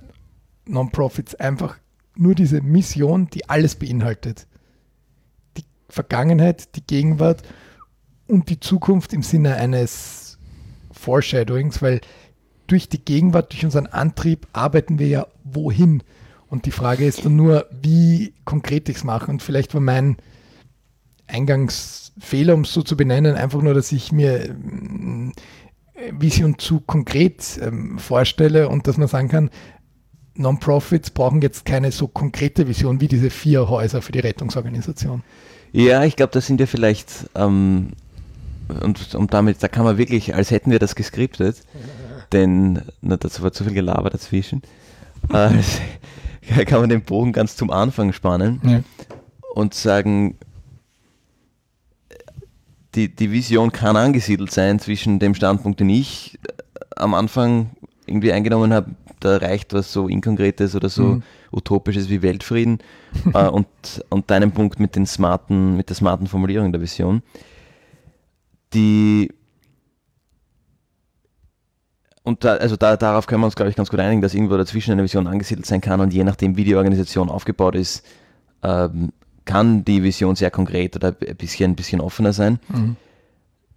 [0.64, 1.78] Non-Profits einfach
[2.14, 4.46] nur diese Mission, die alles beinhaltet.
[5.56, 7.42] Die Vergangenheit, die Gegenwart
[8.28, 10.38] und die Zukunft im Sinne eines
[10.92, 12.00] Foreshadowings, weil
[12.68, 16.04] durch die Gegenwart, durch unseren Antrieb arbeiten wir ja wohin.
[16.46, 19.28] Und die Frage ist dann nur, wie konkret ich es mache.
[19.28, 20.18] Und vielleicht war mein
[22.18, 24.54] Eingangsfehler, um es so zu benennen, einfach nur, dass ich mir
[26.12, 29.50] Vision zu konkret ähm, vorstelle und dass man sagen kann,
[30.34, 35.22] Non-Profits brauchen jetzt keine so konkrete Vision wie diese vier Häuser für die Rettungsorganisation.
[35.72, 37.90] Ja, ich glaube, das sind ja vielleicht, ähm,
[38.82, 41.62] und, und damit, da kann man wirklich, als hätten wir das geskriptet,
[42.32, 44.62] denn na, dazu war zu viel Gelaber dazwischen,
[45.32, 45.50] äh,
[46.64, 48.80] kann man den Bogen ganz zum Anfang spannen ja.
[49.54, 50.36] und sagen,
[52.98, 56.52] die, die Vision kann angesiedelt sein zwischen dem Standpunkt, den ich äh,
[56.96, 57.70] am Anfang
[58.06, 58.90] irgendwie eingenommen habe,
[59.20, 61.22] da reicht was so Inkonkretes oder so mhm.
[61.52, 62.78] Utopisches wie Weltfrieden
[63.34, 63.68] äh, und,
[64.08, 67.22] und deinen Punkt mit den smarten, mit der smarten Formulierung der Vision.
[68.74, 69.32] Die
[72.24, 74.56] und da, also da, darauf können wir uns, glaube ich, ganz gut einigen, dass irgendwo
[74.56, 78.04] dazwischen eine Vision angesiedelt sein kann und je nachdem, wie die Organisation aufgebaut ist,
[78.62, 79.12] ähm,
[79.48, 82.60] kann die Vision sehr konkret oder ein bisschen, ein bisschen offener sein.
[82.68, 82.96] Mhm.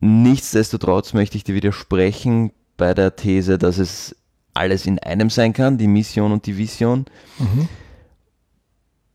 [0.01, 4.13] Nichtsdestotrotz möchte ich dir widersprechen bei der These, dass es
[4.53, 7.05] alles in einem sein kann, die Mission und die Vision.
[7.39, 7.69] Mhm.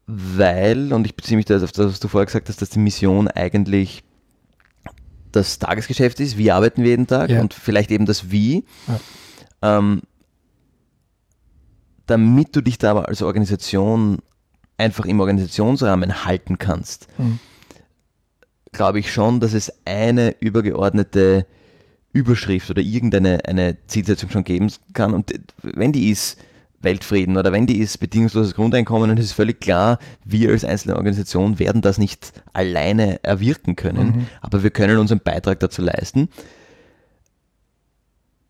[0.06, 2.78] Weil, und ich beziehe mich da auf das, was du vorher gesagt hast, dass die
[2.78, 4.02] Mission eigentlich
[5.32, 7.42] das Tagesgeschäft ist, wie arbeiten wir jeden Tag ja.
[7.42, 8.64] und vielleicht eben das Wie.
[9.60, 9.78] Ja.
[9.78, 10.00] Ähm,
[12.06, 14.20] damit du dich da aber als Organisation
[14.78, 17.38] einfach im Organisationsrahmen halten kannst, mhm.
[18.72, 21.46] glaube ich schon, dass es eine übergeordnete
[22.12, 25.14] Überschrift oder irgendeine eine Zielsetzung schon geben kann.
[25.14, 26.38] Und wenn die ist
[26.80, 30.96] Weltfrieden oder wenn die ist bedingungsloses Grundeinkommen, dann ist es völlig klar, wir als einzelne
[30.96, 34.26] Organisation werden das nicht alleine erwirken können, mhm.
[34.40, 36.28] aber wir können unseren Beitrag dazu leisten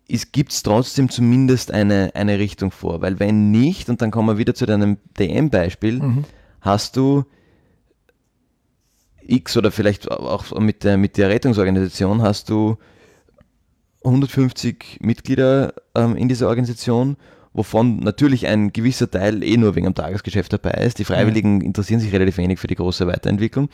[0.08, 4.38] es gibt trotzdem zumindest eine, eine Richtung vor, weil wenn nicht, und dann kommen wir
[4.38, 6.24] wieder zu deinem DM-Beispiel, mhm.
[6.60, 7.24] hast du
[9.20, 12.76] X oder vielleicht auch mit der, mit der Rettungsorganisation hast du
[14.04, 17.16] 150 Mitglieder ähm, in dieser Organisation,
[17.52, 21.00] wovon natürlich ein gewisser Teil eh nur wegen dem Tagesgeschäft dabei ist.
[21.00, 21.62] Die Freiwilligen mhm.
[21.62, 23.68] interessieren sich relativ wenig für die große Weiterentwicklung.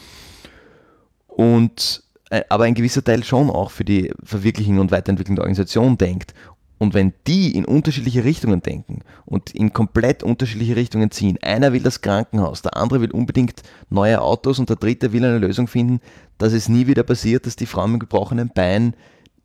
[1.26, 2.02] Und
[2.48, 6.34] aber ein gewisser Teil schon auch für die Verwirklichung und Weiterentwicklung der Organisation denkt.
[6.78, 11.82] Und wenn die in unterschiedliche Richtungen denken und in komplett unterschiedliche Richtungen ziehen, einer will
[11.82, 16.00] das Krankenhaus, der andere will unbedingt neue Autos und der dritte will eine Lösung finden,
[16.38, 18.96] dass es nie wieder passiert, dass die Frau mit gebrochenen Bein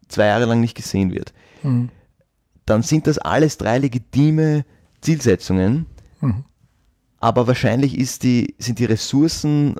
[0.08, 1.32] zwei Jahre lang nicht gesehen wird,
[1.62, 1.90] mhm.
[2.66, 4.66] dann sind das alles drei legitime
[5.02, 5.86] Zielsetzungen.
[6.22, 6.44] Mhm.
[7.20, 9.76] Aber wahrscheinlich die, sind die Ressourcen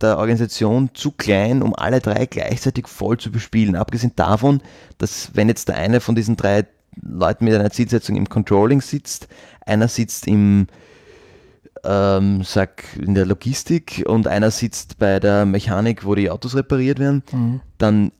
[0.00, 3.76] der Organisation zu klein, um alle drei gleichzeitig voll zu bespielen.
[3.76, 4.60] Abgesehen davon,
[4.98, 6.66] dass wenn jetzt der eine von diesen drei
[7.00, 9.28] Leuten mit einer Zielsetzung im Controlling sitzt,
[9.64, 10.66] einer sitzt im
[11.84, 16.98] ähm, sag in der Logistik und einer sitzt bei der Mechanik, wo die Autos repariert
[16.98, 17.60] werden, mhm.
[17.78, 18.12] dann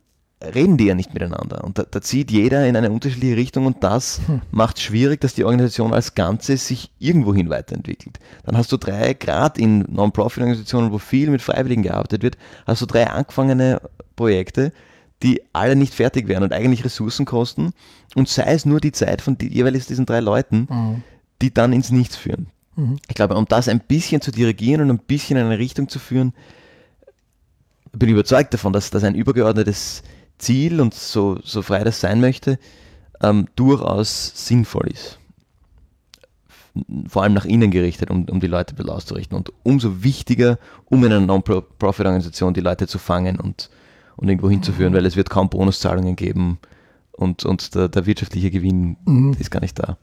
[0.42, 1.64] reden die ja nicht miteinander.
[1.64, 4.40] Und da, da, zieht jeder in eine unterschiedliche Richtung und das hm.
[4.50, 8.18] macht es schwierig, dass die Organisation als Ganzes sich irgendwohin weiterentwickelt.
[8.44, 12.86] Dann hast du drei, gerade in Non-Profit-Organisationen, wo viel mit Freiwilligen gearbeitet wird, hast du
[12.86, 13.82] drei angefangene
[14.16, 14.72] Projekte,
[15.22, 17.72] die alle nicht fertig werden und eigentlich Ressourcen kosten
[18.14, 21.02] und sei es nur die Zeit von die, jeweils diesen drei Leuten, mhm.
[21.42, 22.46] die dann ins Nichts führen.
[22.76, 22.96] Mhm.
[23.08, 25.98] Ich glaube, um das ein bisschen zu dirigieren und ein bisschen in eine Richtung zu
[25.98, 26.32] führen,
[27.92, 30.02] bin ich überzeugt davon, dass das ein übergeordnetes
[30.40, 32.58] Ziel und so, so frei das sein möchte,
[33.22, 35.18] ähm, durchaus sinnvoll ist.
[37.08, 39.36] Vor allem nach innen gerichtet, um, um die Leute auszurichten.
[39.36, 43.70] Und umso wichtiger, um in einer Non-Profit-Organisation die Leute zu fangen und,
[44.16, 46.58] und irgendwo hinzuführen, weil es wird kaum Bonuszahlungen geben
[47.12, 49.36] und, und der, der wirtschaftliche Gewinn mhm.
[49.38, 49.98] ist gar nicht da.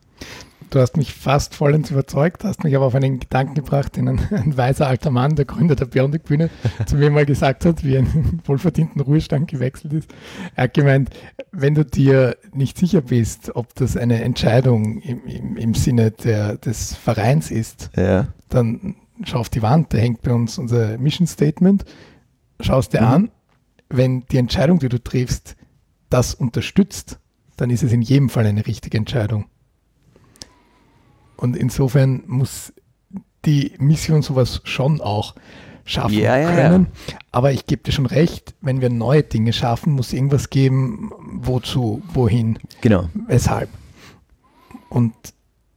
[0.69, 4.19] Du hast mich fast vollends überzeugt, hast mich aber auf einen Gedanken gebracht, den ein,
[4.31, 6.49] ein weiser alter Mann, der Gründer der Beyondic-Bühne,
[6.85, 10.13] zu mir mal gesagt hat, wie er in einen wohlverdienten Ruhestand gewechselt ist.
[10.55, 11.09] Er hat gemeint,
[11.51, 16.57] wenn du dir nicht sicher bist, ob das eine Entscheidung im, im, im Sinne der,
[16.57, 18.27] des Vereins ist, ja.
[18.49, 21.85] dann schau auf die Wand, da hängt bei uns unser Mission Statement,
[22.59, 23.07] schau es dir mhm.
[23.07, 23.31] an.
[23.89, 25.55] Wenn die Entscheidung, die du triffst,
[26.09, 27.19] das unterstützt,
[27.55, 29.45] dann ist es in jedem Fall eine richtige Entscheidung.
[31.37, 32.73] Und insofern muss
[33.45, 35.35] die Mission sowas schon auch
[35.85, 36.87] schaffen ja, ja, können.
[37.09, 37.17] Ja.
[37.31, 42.01] Aber ich gebe dir schon recht, wenn wir neue Dinge schaffen, muss irgendwas geben, wozu,
[42.13, 43.09] wohin, genau.
[43.27, 43.69] weshalb.
[44.89, 45.13] Und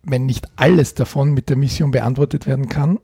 [0.03, 2.99] wenn nicht alles davon mit der Mission beantwortet werden kann,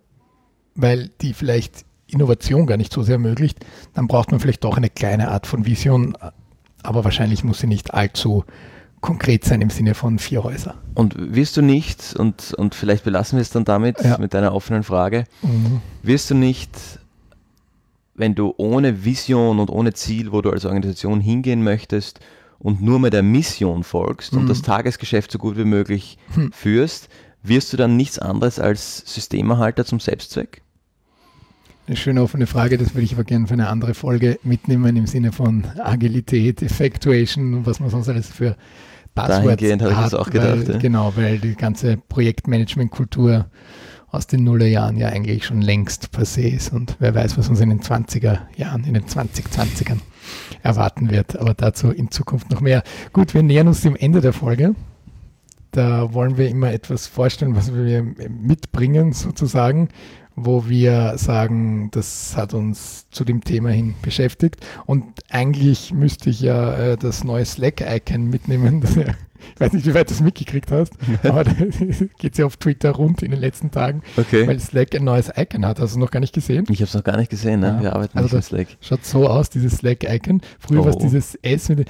[0.75, 4.91] weil die vielleicht Innovation gar nicht so sehr ermöglicht, dann braucht man vielleicht doch eine
[4.91, 6.17] kleine Art von Vision,
[6.83, 8.45] aber wahrscheinlich muss sie nicht allzu
[9.01, 10.75] konkret sein im Sinne von vier Häuser.
[10.95, 14.19] Und wirst du nicht, und, und vielleicht belassen wir es dann damit, ja.
[14.19, 15.81] mit deiner offenen Frage, mhm.
[16.03, 16.71] wirst du nicht,
[18.15, 22.21] wenn du ohne Vision und ohne Ziel, wo du als Organisation hingehen möchtest
[22.59, 24.41] und nur mit der Mission folgst mhm.
[24.41, 26.51] und das Tagesgeschäft so gut wie möglich mhm.
[26.53, 27.09] führst,
[27.43, 30.63] wirst du dann nichts anderes als Systemerhalter zum Selbstzweck?
[31.87, 35.07] Eine schöne offene Frage, das würde ich aber gerne für eine andere Folge mitnehmen im
[35.07, 38.57] Sinne von Agilität, Effectuation und was man sonst alles für
[39.15, 40.67] Dahingehend habe ich das auch gedacht.
[40.67, 40.79] Weil, ja.
[40.79, 43.47] Genau, weil die ganze Projektmanagement-Kultur
[44.09, 47.71] aus den Nullerjahren ja eigentlich schon längst passé ist und wer weiß, was uns in
[47.71, 49.99] den 20er Jahren, in den 2020ern
[50.63, 51.39] erwarten wird.
[51.39, 52.83] Aber dazu in Zukunft noch mehr.
[53.13, 54.75] Gut, wir nähern uns dem Ende der Folge.
[55.71, 59.89] da wollen wir immer etwas vorstellen, was wir mitbringen sozusagen,
[60.37, 64.65] wo wir sagen, das hat uns zu dem Thema hin beschäftigt.
[64.85, 68.85] Und eigentlich müsste ich ja äh, das neue Slack-Icon mitnehmen.
[68.87, 68.97] Das,
[69.55, 71.53] ich weiß nicht, wie weit du es mitgekriegt hast, aber da
[72.19, 74.47] geht ja auf Twitter rund in den letzten Tagen, okay.
[74.47, 75.79] weil Slack ein neues Icon hat.
[75.79, 76.65] Hast du noch gar nicht gesehen?
[76.69, 77.67] Ich habe es noch gar nicht gesehen, ne?
[77.67, 77.83] Ja.
[77.83, 78.79] wir arbeiten also nicht mit Slack.
[78.81, 80.41] Schaut so aus, dieses Slack-Icon.
[80.59, 80.85] Früher oh.
[80.85, 81.89] war es dieses S mit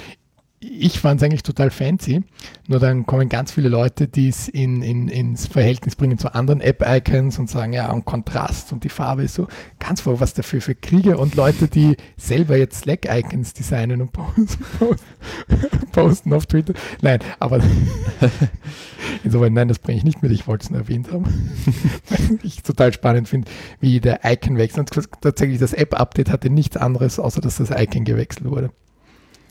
[0.59, 2.23] ich fand es eigentlich total fancy,
[2.67, 6.63] nur dann kommen ganz viele Leute, die es in, in, ins Verhältnis bringen zu anderen
[6.63, 9.49] App-Icons und sagen, ja, und Kontrast und die Farbe ist so
[9.79, 14.59] ganz vor, was dafür für Kriege und Leute, die selber jetzt Slack-Icons designen und posten,
[15.93, 16.73] posten auf Twitter.
[17.03, 17.61] Nein, aber
[19.25, 21.25] insofern, nein, das bringe ich nicht mit, ich wollte es nur erwähnt haben.
[22.09, 23.51] weil ich total spannend finde,
[23.81, 24.97] wie der Icon wechselt.
[24.97, 28.71] Und tatsächlich, das App-Update hatte nichts anderes, außer dass das Icon gewechselt wurde.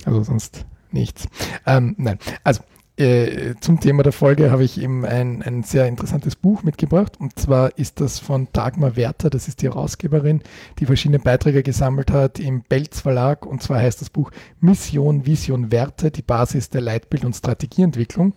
[0.05, 0.65] Also sonst
[0.95, 1.27] nichts.
[1.67, 2.61] Ähm, nein, also
[2.97, 7.19] äh, zum Thema der Folge habe ich eben ein, ein sehr interessantes Buch mitgebracht.
[7.19, 10.41] Und zwar ist das von Dagmar Werther, das ist die Herausgeberin,
[10.79, 13.45] die verschiedene Beiträge gesammelt hat im Belz Verlag.
[13.45, 14.31] Und zwar heißt das Buch
[14.61, 18.33] Mission, Vision, Werte, die Basis der Leitbild- und Strategieentwicklung.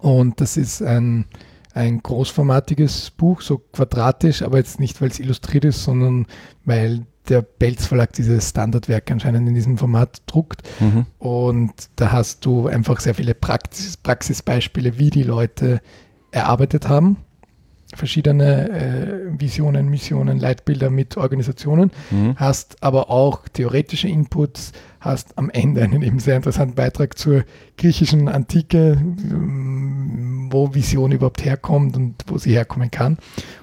[0.00, 1.24] Und das ist ein,
[1.72, 6.26] ein großformatiges Buch, so quadratisch, aber jetzt nicht, weil es illustriert ist, sondern
[6.66, 10.62] weil der Belz Verlag dieses Standardwerk anscheinend in diesem Format druckt.
[10.80, 11.06] Mhm.
[11.18, 15.80] Und da hast du einfach sehr viele Praxis, Praxisbeispiele, wie die Leute
[16.30, 17.18] erarbeitet haben.
[17.94, 21.92] Verschiedene äh, Visionen, Missionen, Leitbilder mit Organisationen.
[22.10, 22.34] Mhm.
[22.36, 24.72] Hast aber auch theoretische Inputs,
[25.04, 27.44] hast am Ende einen eben sehr interessanten Beitrag zur
[27.76, 28.96] griechischen Antike,
[30.50, 33.18] wo Vision überhaupt herkommt und wo sie herkommen kann.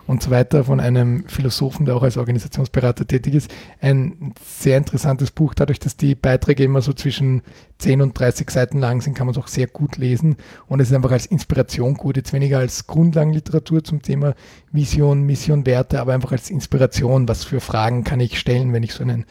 [0.05, 3.51] Und so weiter von einem Philosophen, der auch als Organisationsberater tätig ist.
[3.79, 7.41] Ein sehr interessantes Buch, dadurch, dass die Beiträge immer so zwischen
[7.79, 10.35] 10 und 30 Seiten lang sind, kann man es auch sehr gut lesen.
[10.67, 14.35] Und es ist einfach als Inspiration gut, jetzt weniger als Grundlagenliteratur zum Thema
[14.71, 18.93] Vision, Mission, Werte, aber einfach als Inspiration, was für Fragen kann ich stellen, wenn ich
[18.93, 19.25] so einen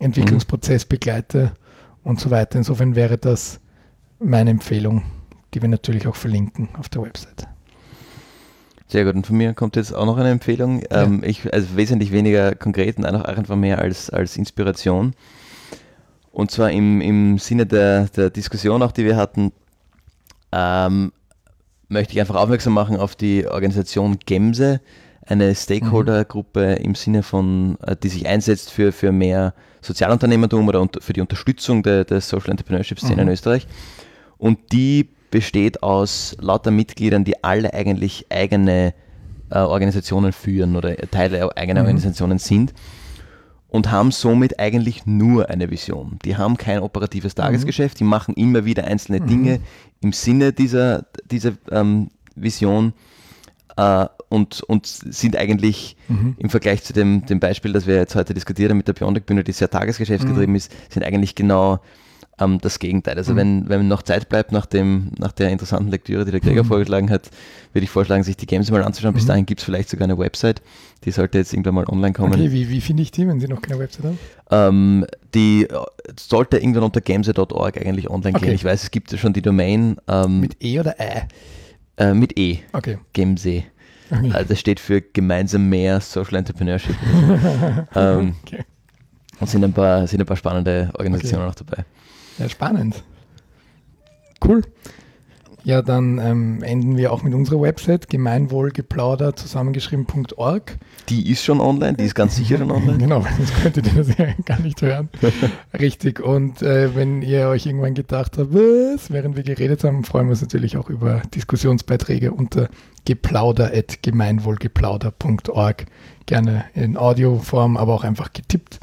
[0.00, 1.52] Entwicklungsprozess begleite
[2.02, 2.58] und so weiter.
[2.58, 3.60] Insofern wäre das
[4.18, 5.04] meine Empfehlung,
[5.54, 7.46] die wir natürlich auch verlinken auf der Website.
[8.88, 9.14] Sehr gut.
[9.14, 10.82] Und von mir kommt jetzt auch noch eine Empfehlung.
[10.90, 11.04] Ja.
[11.04, 15.14] Ähm, ich, also wesentlich weniger konkret und einfach mehr als, als Inspiration.
[16.32, 19.52] Und zwar im, im Sinne der, der Diskussion, auch die wir hatten,
[20.52, 21.12] ähm,
[21.88, 24.80] möchte ich einfach aufmerksam machen auf die Organisation Gemse,
[25.30, 31.12] eine Stakeholdergruppe im Sinne von, äh, die sich einsetzt für, für mehr Sozialunternehmertum oder für
[31.12, 33.28] die Unterstützung der, der Social Entrepreneurship-Szene mhm.
[33.28, 33.66] in Österreich.
[34.38, 38.94] Und die besteht aus lauter Mitgliedern, die alle eigentlich eigene
[39.50, 41.86] äh, Organisationen führen oder Teile eigener mhm.
[41.86, 42.74] Organisationen sind
[43.68, 46.18] und haben somit eigentlich nur eine Vision.
[46.24, 47.42] Die haben kein operatives mhm.
[47.42, 47.98] Tagesgeschäft, mhm.
[47.98, 49.26] die machen immer wieder einzelne mhm.
[49.26, 49.60] Dinge
[50.00, 52.92] im Sinne dieser, dieser ähm, Vision
[53.80, 56.36] äh, und, und sind eigentlich mhm.
[56.38, 59.42] im Vergleich zu dem, dem Beispiel, das wir jetzt heute diskutiert haben mit der Bionic-Bühne,
[59.42, 60.56] die sehr tagesgeschäftsgetrieben mhm.
[60.56, 61.80] ist, sind eigentlich genau
[62.38, 63.16] ähm, das Gegenteil.
[63.16, 63.36] Also mhm.
[63.36, 66.68] wenn, wenn noch Zeit bleibt nach, dem, nach der interessanten Lektüre, die der Gregor mhm.
[66.68, 67.30] vorgeschlagen hat,
[67.72, 69.14] würde ich vorschlagen, sich die Games mal anzuschauen.
[69.14, 69.28] Bis mhm.
[69.28, 70.62] dahin gibt es vielleicht sogar eine Website,
[71.04, 72.34] die sollte jetzt irgendwann mal online kommen.
[72.34, 74.18] Okay, wie, wie finde ich die, wenn sie noch keine Website haben?
[74.50, 75.76] Ähm, die äh,
[76.18, 78.46] sollte irgendwann unter gamese.org eigentlich online okay.
[78.46, 78.54] gehen.
[78.54, 79.96] Ich weiß, es gibt ja schon die Domain.
[80.06, 81.22] Ähm, mit E oder Ä?
[82.00, 82.60] Äh, mit E.
[82.72, 82.98] Okay.
[83.12, 83.64] Gamese.
[84.10, 84.30] Okay.
[84.32, 86.96] Also das steht für gemeinsam mehr Social Entrepreneurship.
[87.94, 88.64] ähm, okay.
[89.38, 91.60] Und sind ein paar, sind ein paar spannende Organisationen okay.
[91.60, 91.84] noch dabei.
[92.38, 93.04] Ja, spannend.
[94.42, 94.62] Cool.
[95.64, 100.78] Ja, dann ähm, enden wir auch mit unserer Website gemeinwohlgeplauder zusammengeschrieben.org.
[101.08, 102.98] Die ist schon online, die ist ganz sicher schon online.
[102.98, 105.08] genau, sonst könntet ihr das ja gar nicht hören.
[105.78, 106.20] Richtig.
[106.20, 110.32] Und äh, wenn ihr euch irgendwann gedacht habt, was, während wir geredet haben, freuen wir
[110.32, 112.68] uns natürlich auch über Diskussionsbeiträge unter
[113.04, 115.86] geplauder.gemeinwohlgeplauder.org.
[116.26, 118.78] Gerne in Audioform, aber auch einfach getippt.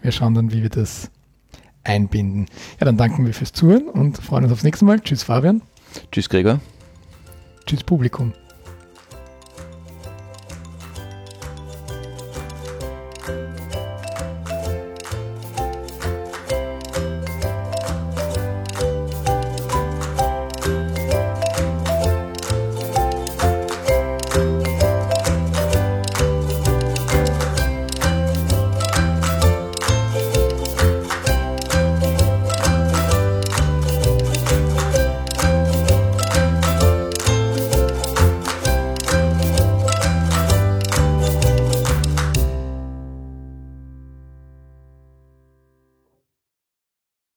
[0.00, 1.10] Wir schauen dann, wie wir das
[1.82, 2.46] einbinden.
[2.80, 5.00] Ja, dann danken wir fürs Zuhören und freuen uns aufs nächste Mal.
[5.00, 5.62] Tschüss, Fabian.
[6.10, 6.60] Tschüss, Gregor.
[7.66, 8.32] Tschüss, Publikum.